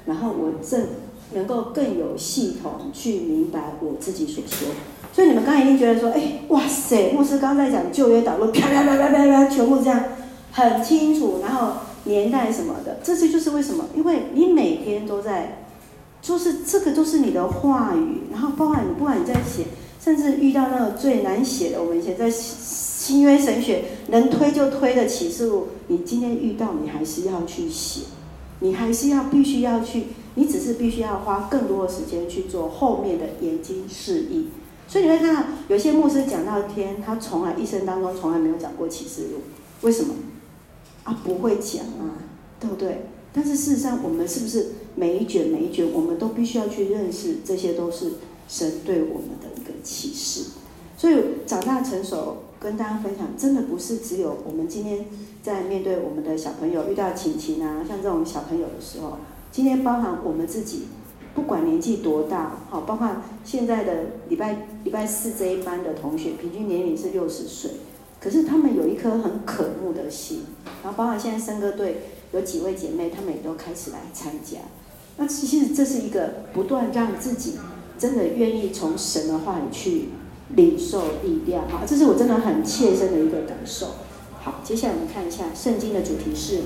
[0.08, 0.88] 然后我正
[1.36, 4.70] 能够更有系统去明白我自己所说。
[5.14, 10.04] 所以你们刚才一定觉得说，哎，哇塞，牧师刚才讲旧约导论，啪啪啪啪啪啪，全部这样
[10.52, 11.74] 很清楚，然后
[12.06, 13.86] 年代什么的，这些就是为什么？
[13.96, 15.60] 因为你每天都在。
[16.24, 19.66] 就是这个都是你的话语，然后包含你不管你在写，
[20.02, 28.04] 甚至遇到那个最难写的，我们以前在新约神学能推就推的启示录，你今天遇到你还是要去写，
[28.62, 30.06] 你还是要必须要去，
[30.36, 34.48] 你只是必须要花更多的时间去做后面的研经释义。
[34.88, 39.42] 所以你会看到有些牧师讲到天，他从来一生当中从来没有讲过启示录，
[39.82, 40.14] 为什么？
[41.04, 42.16] 啊，不会讲啊，
[42.62, 43.08] 对不对？
[43.34, 48.14] 但是事实上，我们是不是每一卷每一卷，我们都必须要去认识，这些都是
[48.48, 50.52] 神对我们的一个启示。
[50.98, 51.16] 所以
[51.46, 55.06] 长大成熟，跟大家分享，真的不是只有我们今天
[55.42, 59.18] 在面对我们的小朋友遇到情情啊，像这种小朋友的时候，
[59.52, 60.84] 今天包含我们自己。
[61.36, 63.10] 不管年纪多大，好，包括
[63.44, 67.72] 现在的礼拜礼拜四这一班的同学，平均年龄是六十岁，
[68.20, 70.44] 可是他们有一颗很渴慕的心，
[70.84, 72.02] 然后包括现在圣歌队
[72.34, 74.60] 有几位姐妹，她们也都开始来参加。
[75.18, 77.60] 那其实这是一个不断让自己
[78.00, 80.10] 真的愿意从神的话语去
[80.56, 83.96] 领受力量，哈，这是我真的很切身的一个感受。
[84.42, 86.64] 好，接下来我们看一下圣经的主题是，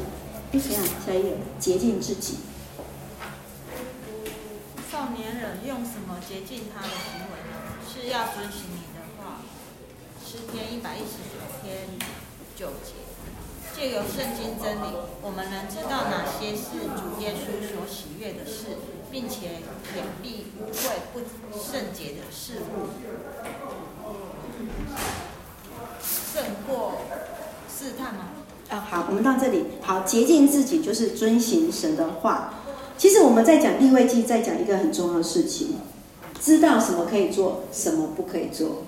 [0.52, 0.84] 哎，怎样？
[1.06, 2.38] 下一页，洁净自己。
[4.92, 7.78] 少年人用什么洁净他的行为呢？
[7.86, 9.42] 是要遵循你的话。
[10.26, 11.88] 诗篇一百一十九篇
[12.56, 12.97] 九节，
[13.78, 14.88] 借由圣经真理，
[15.22, 18.80] 我们能知道哪些是主耶稣所喜悦的事，
[19.12, 19.62] 并且
[19.96, 21.20] 掩蔽污秽不
[21.54, 22.90] 圣洁的事物，
[26.02, 27.02] 胜过
[27.70, 28.30] 试探吗？
[28.70, 29.66] 啊，好，我们到这里。
[29.84, 32.56] 好，洁净自己就是遵行神的话。
[32.98, 35.76] 其实我们在讲利未记，在讲一个很重要的事情，
[36.42, 38.82] 知道什么可以做，什么不可以做。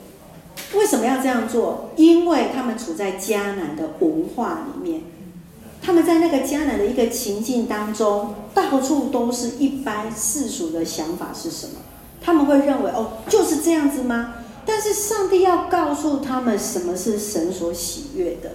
[0.74, 1.90] 为什么要这样做？
[1.96, 5.02] 因为他们处在迦南的文化里面，
[5.82, 11.74] 他们在那个迦南的一个情境当中，到处都是一般世俗的想法是什么？
[12.22, 14.36] 他们会认为哦，就是这样子吗？
[14.66, 18.52] 但是上帝要告诉他们什么是神所喜悦的。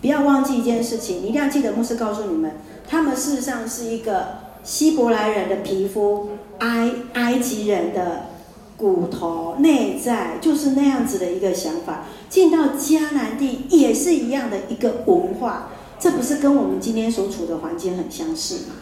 [0.00, 2.52] 不要忘记一件事情，你一定要记得，牧师告诉你们，
[2.88, 4.42] 他们事实上是一个。
[4.64, 6.28] 希伯来人的皮肤，
[6.60, 8.26] 埃埃及人的
[8.76, 12.04] 骨头内在，就是那样子的一个想法。
[12.28, 18.74] 进到迦南地也是一样的一个文化，这不是跟我们今天所处的环境很相似吗？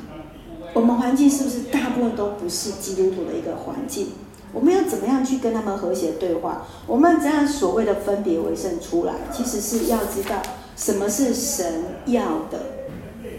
[0.72, 4.08] 我们环境是不是大部分都不是基督徒的一个环境？
[4.52, 6.66] 我们要怎么样去跟他们和谐对话？
[6.86, 10.40] 我们这样所谓的分别为圣出来，其实是要知道
[10.76, 12.60] 什么是神要的。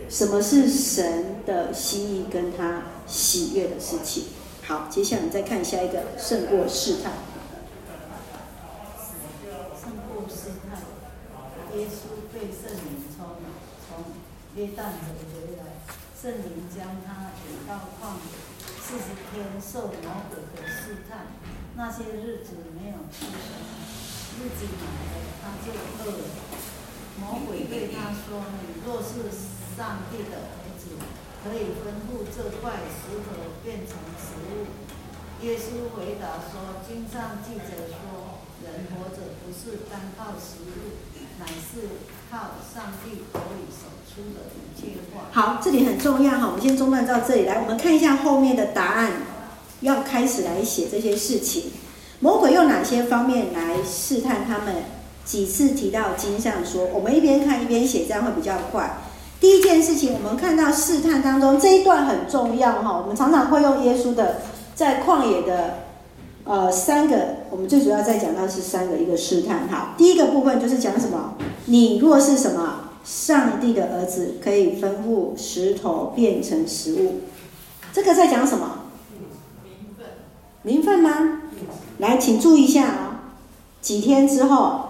[0.10, 4.26] 什么是神的心意跟他喜悦的事情？
[4.72, 7.12] 好，接下来我们再看下一个胜过试探。
[9.76, 10.80] 胜过试探，
[11.76, 13.36] 耶稣被圣灵从
[13.84, 14.16] 从
[14.56, 15.76] 约旦河回来，
[16.16, 18.32] 圣灵将他引到旷野，
[18.80, 21.36] 四十天受魔鬼的试探。
[21.76, 23.68] 那些日子没有吃什么，
[24.40, 26.24] 日子满了他就饿了。
[27.20, 29.28] 魔鬼对他说：“你若是……”
[29.72, 30.84] 上帝的儿子
[31.42, 33.26] 可以吩咐这块石头
[33.64, 33.96] 变成
[34.32, 34.72] 食物。
[35.46, 40.96] 耶稣回答说：“经上记着说，人活着不是单靠食物，
[41.40, 42.00] 乃是
[42.32, 49.12] 靠上帝口里所出的一切话。”好，这里很重要哈，我们先中断到这里来，我们看一下后面的答案，
[49.82, 51.72] 要开始来写这些事情。
[52.20, 54.76] 魔鬼用哪些方面来试探他们？
[55.26, 58.98] 几次提到经上说，我们一边看一边写，这样会比较快。
[59.42, 62.96] 第一件事情，我们看到试探当中这一段很重要哈。
[63.02, 64.36] 我们常常会用耶稣的
[64.76, 65.80] 在旷野的
[66.44, 69.96] 呃三个，我们最主要在讲到是三个一个试探哈。
[69.98, 71.34] 第一个部分就是讲什么？
[71.66, 77.22] 你若是什么上帝的儿子，可以吩咐石头变成食物。
[77.92, 78.82] 这个在讲什么？
[79.64, 80.06] 名分。
[80.62, 81.42] 名分吗？
[81.98, 83.22] 来，请注意一下啊。
[83.82, 84.82] 几天之后？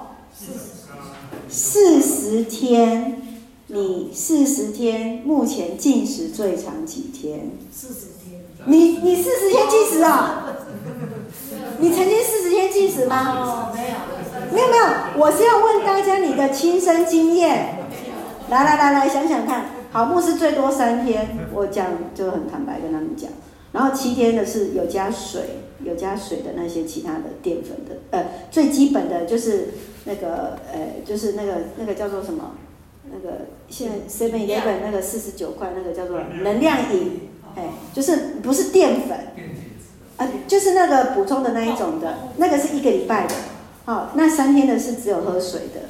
[1.50, 3.22] 四十天。
[3.74, 7.52] 你四十天，目前禁食最长几天？
[7.72, 8.42] 四十天。
[8.66, 10.46] 你你四十天禁食啊？
[11.80, 13.72] 你曾经四十天禁食吗？
[13.72, 13.96] 哦，没有。
[14.52, 14.84] 没有没有，
[15.18, 17.78] 我是要问大家你的亲身经验。
[18.50, 19.68] 来来来来，想想看。
[19.90, 23.30] 好，牧师最多三天，我讲就很坦白跟他们讲。
[23.72, 29.70] 然后七天的是有加水，有加水的那些其他的淀粉的，呃，最基本的就是
[30.04, 32.52] 那个呃，就是那个那个叫做什么？
[33.10, 39.18] 那个现在 Seven Eleven 那个四十九块那个叫做能量饮，哎，就是不是淀粉，
[40.18, 43.34] 啊，就是那个补充的那一种的，那个是一个礼拜的，
[43.86, 45.90] 好，那三天的是只有喝水的。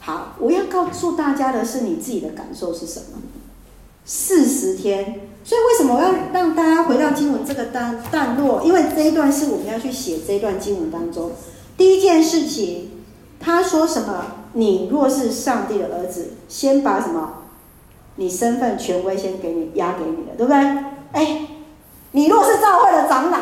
[0.00, 3.22] 好，我要告诉大家的是你自己的感受是什么？
[4.04, 8.62] 四十天所以为什么我要让大家回到经文这个段段落？
[8.64, 11.30] 因为这一段是我们要去写这一段经文当中
[11.76, 12.90] 第一件事情。
[13.38, 14.39] 他说什么？
[14.52, 17.34] 你若是上帝的儿子，先把什么？
[18.16, 20.58] 你身份权威先给你压给你的，对不对？
[21.12, 21.46] 哎，
[22.12, 23.38] 你若是教会的长老，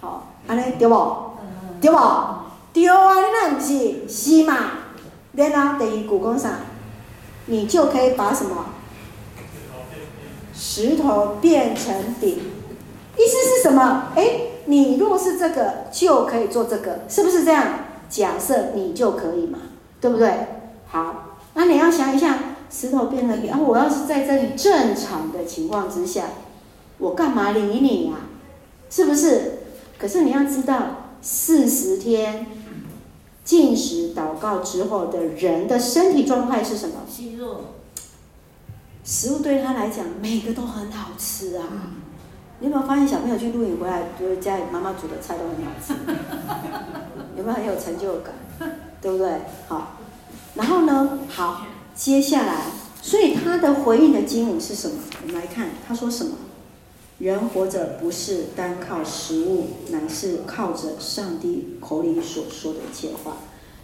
[0.00, 1.16] 好，安尼对不？
[1.80, 1.96] 对不？
[2.72, 4.56] 对啊，你那不是是嘛？
[5.32, 6.50] 然后第二句讲啥？
[7.46, 8.66] 你就可以把什么？
[10.54, 12.38] 石头变成饼，
[13.16, 14.10] 意思是什么？
[14.14, 17.66] 哎，你若是这个，就可以做这个，是不是这样？
[18.12, 19.58] 假设你就可以嘛，
[19.98, 20.30] 对不对？
[20.86, 22.38] 好，那你要想一下，
[22.70, 23.58] 石头变成饼啊！
[23.58, 26.26] 我要是在这里正常的情况之下，
[26.98, 28.16] 我干嘛理你呀？
[28.90, 29.60] 是不是？
[29.98, 32.46] 可是你要知道，四十天
[33.44, 36.96] 进食祷告之后的人的身体状态是什么？
[37.08, 37.62] 虚弱。
[39.02, 41.64] 食物对他来讲，每个都很好吃啊！
[42.62, 45.94] 你有没有发现小朋友去露营回来，觉得家里妈妈煮的菜都很好吃？
[47.36, 48.32] 有没有很有成就感？
[49.00, 49.32] 对不对？
[49.66, 49.96] 好，
[50.54, 51.18] 然后呢？
[51.28, 52.66] 好，接下来，
[53.02, 54.96] 所以他的回应的经文是什么？
[55.22, 56.36] 我们来看，他说什么？
[57.18, 63.38] 人活着不是单靠食物，乃是靠着上帝口里所说的一切话。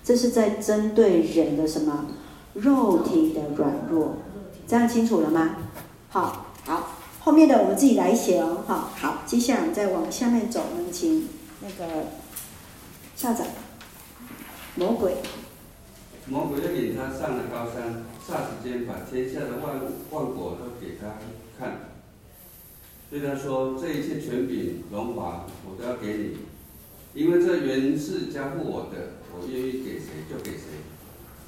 [0.05, 2.07] 这是在针对人的什么？
[2.55, 4.15] 肉体的软弱。
[4.69, 5.57] 这样清楚了吗？
[6.11, 6.91] 好，好，
[7.29, 8.65] 后面的我们自己来写哦。
[8.67, 11.29] 好，好，接下来我们再往下面走，我们请
[11.61, 12.07] 那个
[13.15, 13.47] 校长。
[14.77, 15.17] 魔鬼，
[16.25, 19.79] 魔鬼就领他上了高山，霎时间把天下的万
[20.09, 21.19] 万国都给他
[21.59, 21.91] 看，
[23.11, 26.39] 对他说：“这一切权柄、荣华，我都要给你，
[27.13, 30.63] 因为这原是交付我的，我愿意给谁就给谁。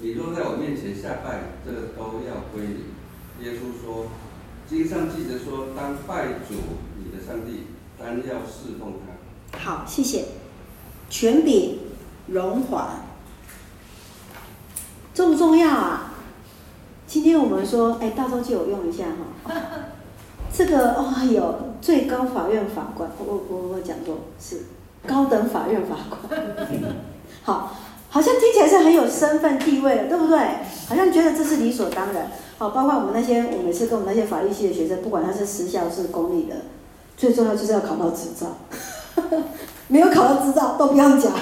[0.01, 2.85] 你若在我面前下拜，这都要归你。”
[3.43, 4.09] 耶稣说
[4.71, 6.55] ：“经上记着说，当拜主
[6.97, 7.65] 你的上帝，
[7.99, 10.27] 单要侍奉他。”好，谢谢。
[11.11, 11.81] 权柄、
[12.29, 13.01] 荣华，
[15.13, 16.15] 重不重要啊？
[17.05, 19.07] 今天我们说，哎，大周借我用一下
[19.45, 19.53] 哈。
[20.57, 24.67] 这个哦，有最高法院法官，我我我讲过是
[25.05, 26.41] 高等法院法官。
[27.43, 27.77] 好，
[28.11, 30.37] 好像听起来是很有身份地位的，对不对？
[30.89, 32.31] 好像觉得这是理所当然。
[32.59, 36.57] 好，包括我们那些，我每次跟我们那些法律系的学生，不管他是私校是公立的，
[37.17, 38.49] 最重要就是要考到执照，
[39.89, 41.33] 没有考到执照都不要讲，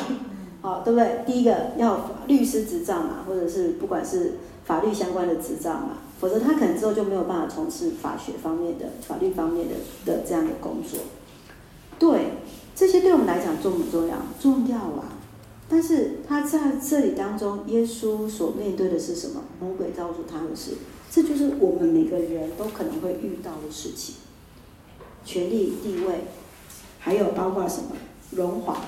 [0.60, 1.24] 好，对不对？
[1.26, 4.34] 第一个要律师执照嘛，或者是不管是
[4.64, 9.74] 法律相关的执照嘛，否则他可能之后就没有办法从事法学方面的、法律方面的
[10.04, 11.00] 的这样的工作。
[11.98, 12.34] 对，
[12.76, 14.16] 这些对我们来讲重不重要？
[14.38, 15.17] 重要啊！
[15.68, 19.42] 但是他在这里当中，耶稣所面对的是什么？
[19.60, 20.72] 魔鬼告诉他的是。
[21.10, 24.16] 这就是我们每个人都可能会遇到的事情，
[25.24, 26.24] 权力、地位，
[26.98, 27.92] 还有包括什么
[28.32, 28.78] 荣华。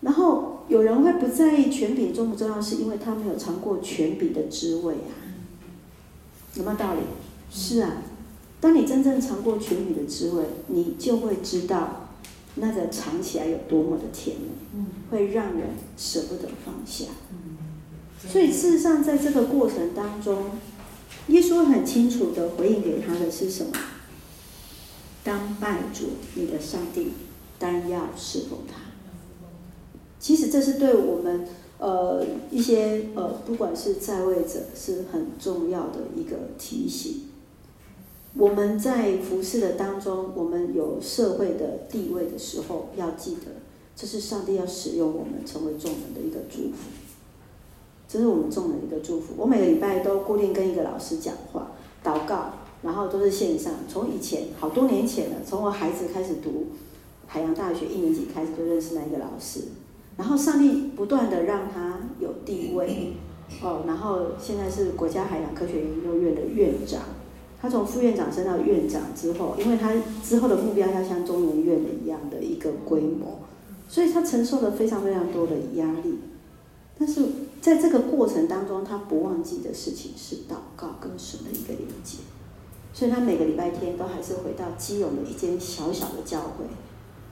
[0.00, 5.14] 然后有人会不在意权柄重不重要，是因为他没有尝过权柄的滋味啊，
[6.54, 7.00] 有没有道理？
[7.50, 8.02] 是啊，
[8.60, 12.01] 当你真正尝过权柄的滋味，你就会知道
[12.56, 17.06] 那个尝起来有多么的甜美，会让人舍不得放下。
[18.28, 20.52] 所以事实上，在这个过程当中，
[21.28, 23.72] 耶稣很清楚的回应给他的是什么？
[25.24, 27.12] 当拜主你的上帝，
[27.58, 28.74] 单要侍奉他。
[30.20, 31.48] 其实这是对我们
[31.78, 37.22] 呃一些呃不管是在位者是很重要的一个提醒。
[38.34, 43.42] 我们在服侍的当中，我们有社会的地位的时候，要记得
[43.94, 46.90] 这是上帝要使用我们成为众人的一个祝福。
[48.08, 49.34] 这是我们众人的一个祝福。
[49.36, 51.72] 我每个礼拜都固定跟一个老师讲话、
[52.02, 52.52] 祷告，
[52.82, 53.72] 然后都是线上。
[53.86, 56.68] 从以前好多年前了，从我孩子开始读
[57.26, 59.60] 海洋大学一年级开始就认识那一个老师，
[60.16, 63.12] 然后上帝不断的让他有地位
[63.62, 67.02] 哦，然后现在是国家海洋科学研究院的院长。
[67.62, 73.38] 他从副院长升到院长之后，因为他之后的目标要像中研院的一样的一个规模，
[73.88, 76.18] 所以他承受了非常非常多的压力，
[76.98, 77.24] 但是。
[77.62, 82.18] 在这个过程当中，他不忘记的事情是祷告跟神的一个连接，
[82.92, 86.64] 所以他每个礼拜天都还是回到基隆的一间小小的教会，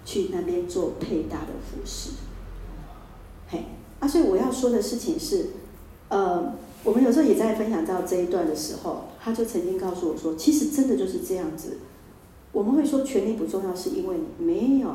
[0.04, 2.10] 去那边做配搭的服侍。
[3.48, 3.64] 嘿，
[3.98, 5.48] 啊，所以我要说的事情是，
[6.08, 6.54] 呃，
[6.84, 11.78] 我们有时候也在分享到这一段的时候，他就曾经告诉我说，其实真的就是这样子。
[12.52, 14.88] 我们会说权力不重要，是因为你没有，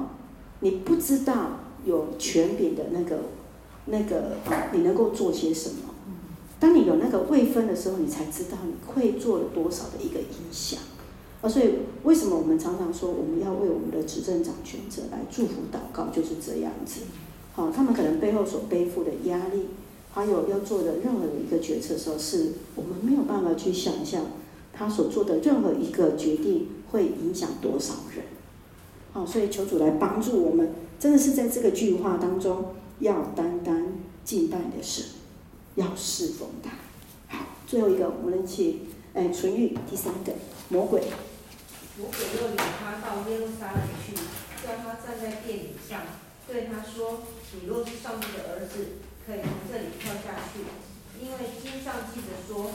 [0.60, 3.20] 你不知道有权柄的那个。
[3.88, 4.32] 那个，
[4.74, 5.94] 你能够做些什么？
[6.60, 10.80] 当你有那个位分的时候，你才知道你会做了多少的一个影响。
[11.44, 17.02] 啊，所以为什么我们常常说我们要为我们的执政掌权者来祝福祷告，就是这样子。
[17.54, 19.68] 好，他们可能背后所背负的压力，
[20.16, 24.28] 还有要做的任何的一个决策时候，是我们没有办法去想象
[24.72, 28.24] 他所做的任何一个决定会影响多少人。
[29.12, 33.94] 好，所以求主来帮助我们，真的是在这个句话当中，要单单
[34.24, 35.04] 敬拜的神，
[35.76, 36.72] 要侍奉他。
[37.28, 38.84] 好，最后一个，我们一起，
[39.14, 40.32] 哎，纯欲，第三个，
[40.70, 41.02] 魔鬼。
[41.98, 44.16] 魔鬼又领他到耶路撒冷去，
[44.66, 46.02] 叫他站在殿顶上，
[46.48, 47.20] 对他说
[47.56, 48.86] ：“你若是上帝的儿子，
[49.26, 50.62] 可以从这里跳下去，
[51.18, 52.70] 因为经上记着说，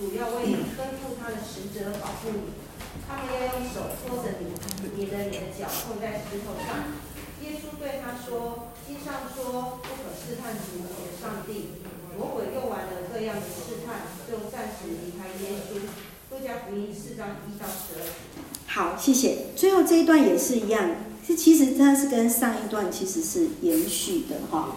[0.00, 2.56] 主要为你吩咐他的使者保护你，
[3.06, 4.56] 他们要用手托着你，
[4.96, 6.96] 免得你的脚碰在石头上。”
[7.44, 11.84] 耶稣对他说：“经上说，不可试探主你的上帝。”
[12.16, 15.84] 魔鬼用完了各样的试探，就暂时离开耶稣。
[16.30, 18.06] 路加福音四章一到十二。
[18.66, 19.48] 好，谢谢。
[19.56, 20.96] 最后这一段也是一样，
[21.26, 24.76] 是其实它是跟上一段其实是延续的哈。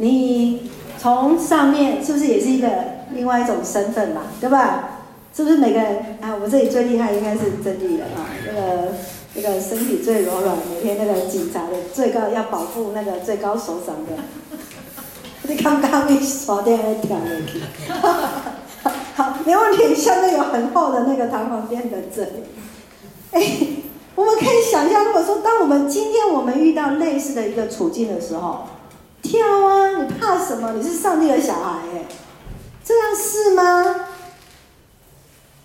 [0.00, 2.68] 你从上面是不是也是一个
[3.12, 4.22] 另外一种身份嘛？
[4.40, 4.90] 对吧？
[5.34, 6.34] 是不是每个人啊？
[6.34, 8.88] 我们这里最厉害应该是真理的啊，那个
[9.34, 14.22] 那个身体最柔软，每天那个警察的最高要保护那个最高首长的。
[15.42, 17.60] 你刚刚被锁电来调了去，
[19.14, 19.94] 好，没问题。
[19.94, 22.30] 下面有很厚的那个弹簧垫的这里。
[23.32, 23.42] 哎，
[24.14, 28.66] 我们可以想象，如果说当我们今天我们遇到类似的一个处境的时候，
[29.22, 30.02] 跳啊！
[30.02, 30.72] 你怕什么？
[30.72, 32.06] 你是上帝的小孩哎，
[32.84, 34.06] 这样是吗？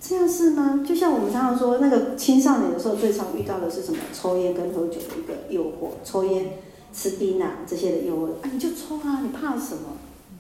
[0.01, 0.83] 这样是吗？
[0.87, 3.97] 就像我们常常说，那个青少年的时候，最常遇到的是什么？
[4.13, 6.59] 抽烟跟喝酒的一个诱惑，抽烟、
[6.93, 9.21] 吃槟榔这些的诱惑啊，你就抽啊！
[9.21, 9.97] 你怕什么？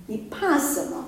[0.07, 1.05] 你怕什么？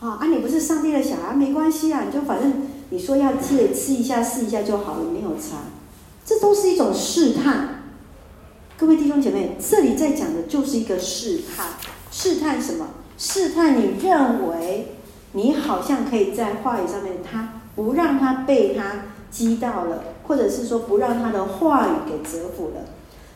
[0.00, 0.26] 啊啊！
[0.26, 2.68] 你不是上帝的小孩，没关系啊，你就反正。
[2.88, 5.56] 你说要戒，吃一下试一下就好了，没有差，
[6.24, 7.75] 这都是一种试探。
[8.78, 11.68] 各位弟兄姐妹，这里在讲的就是一个试探，
[12.10, 12.88] 试探什么？
[13.16, 14.96] 试探你认为
[15.32, 22.84] 你好像可以在话语上面，他不让他被他击到了，或者是说不让他的话语给折服了。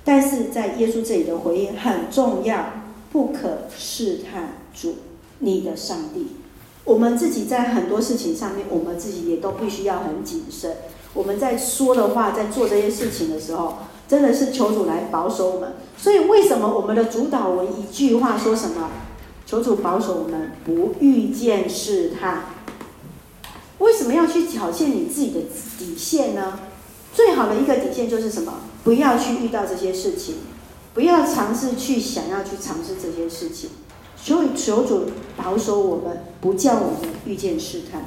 [0.04, 2.66] 但是在耶稣这里的回应很重要，
[3.10, 4.96] 不可试探主
[5.38, 6.32] 你的上帝。
[6.84, 10.76] 我们自己在很多事情上面，我们自己也都必须要很谨慎。
[11.14, 13.78] 我们在说的话，在做这些事情的时候，
[14.10, 15.74] 真的是求主来保守我们。
[15.96, 18.90] 所以，为什么我们的主祷文一句话说什么？
[19.46, 22.46] 求主保守我们不遇见试探。
[23.78, 25.40] 为什么要去挑战你自己的
[25.78, 26.58] 底线呢？
[27.14, 28.54] 最好的一个底线就是什么？
[28.82, 30.36] 不要去遇到这些事情，
[30.94, 33.70] 不要尝试去想要去尝试这些事情。
[34.16, 35.06] 所以求主
[35.36, 38.04] 保守我们，不叫我们遇见试探。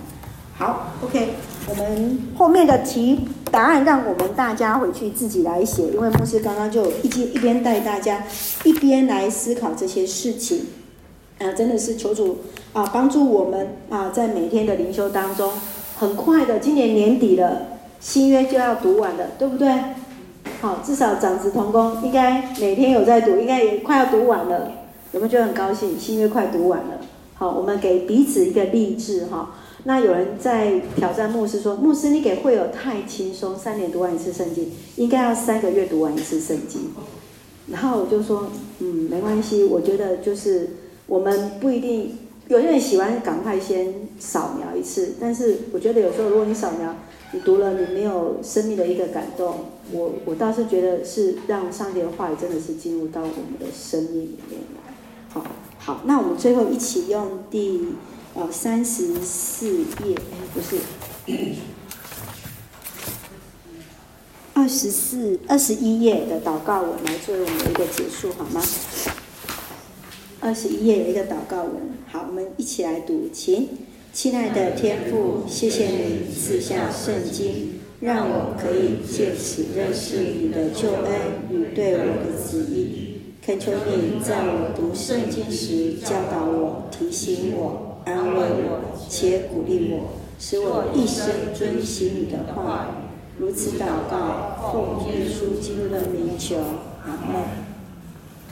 [0.55, 1.29] 好，OK，
[1.67, 3.19] 我们后面的题
[3.51, 8.23] 答案让我们大家回去自己来写，因为牧师刚刚就一边一边带大家
[8.63, 10.67] 一边来思考这些事情。
[11.39, 12.37] 啊，真的是求主
[12.71, 15.51] 啊帮助我们啊，在每天的灵修当中，
[15.97, 19.73] 很快的，今年年底了，新约就要读完了，对不对？
[20.61, 24.71] 好，至少长子同工应该每天有在读，应该也快要读完了。
[25.11, 25.99] 有没有觉得很高兴？
[25.99, 26.99] 新约快读完了，
[27.33, 29.49] 好，我们给彼此一个励志哈。
[29.85, 36.91] 那有人在挑战牧师说：“牧师，你给会友太轻松，三年读完一次圣经，应该要三个月读完一次圣经。”
[37.67, 38.49] 然后我就说
[38.79, 40.69] ：“嗯，没关系，我觉得就是
[41.05, 46.95] 我们不一定，有些人喜欢赶快先扫描一次，但是我觉得有时候如果你扫描，
[47.33, 54.93] 你读了你没有生命的一个感动，我我倒是觉得是让上帝的话语真的是进入到我们的生命里面来。”
[55.27, 55.45] 好，
[55.77, 57.87] 好，那我们最后一起用第
[58.35, 59.67] 哦三十四
[60.05, 60.77] 页，哎，不是，
[64.53, 68.61] 二十四、二十一页的祷告文来作为我们的一个结束，好吗？
[70.39, 73.69] 二十一页有一个祷告文，好，我们一起来读，请，
[74.11, 81.11] 亲爱的天父，谢谢你赐下圣经，让我可以借此认识你的救恩
[81.51, 83.01] 与对我的旨意。
[83.45, 92.87] 恳求你在我读圣经时教导我、提醒我、安慰我且鼓励我，使我一生遵行你的话。
[93.37, 96.57] 如此祷告，奉耶稣基督的名求，
[97.05, 97.62] 阿门。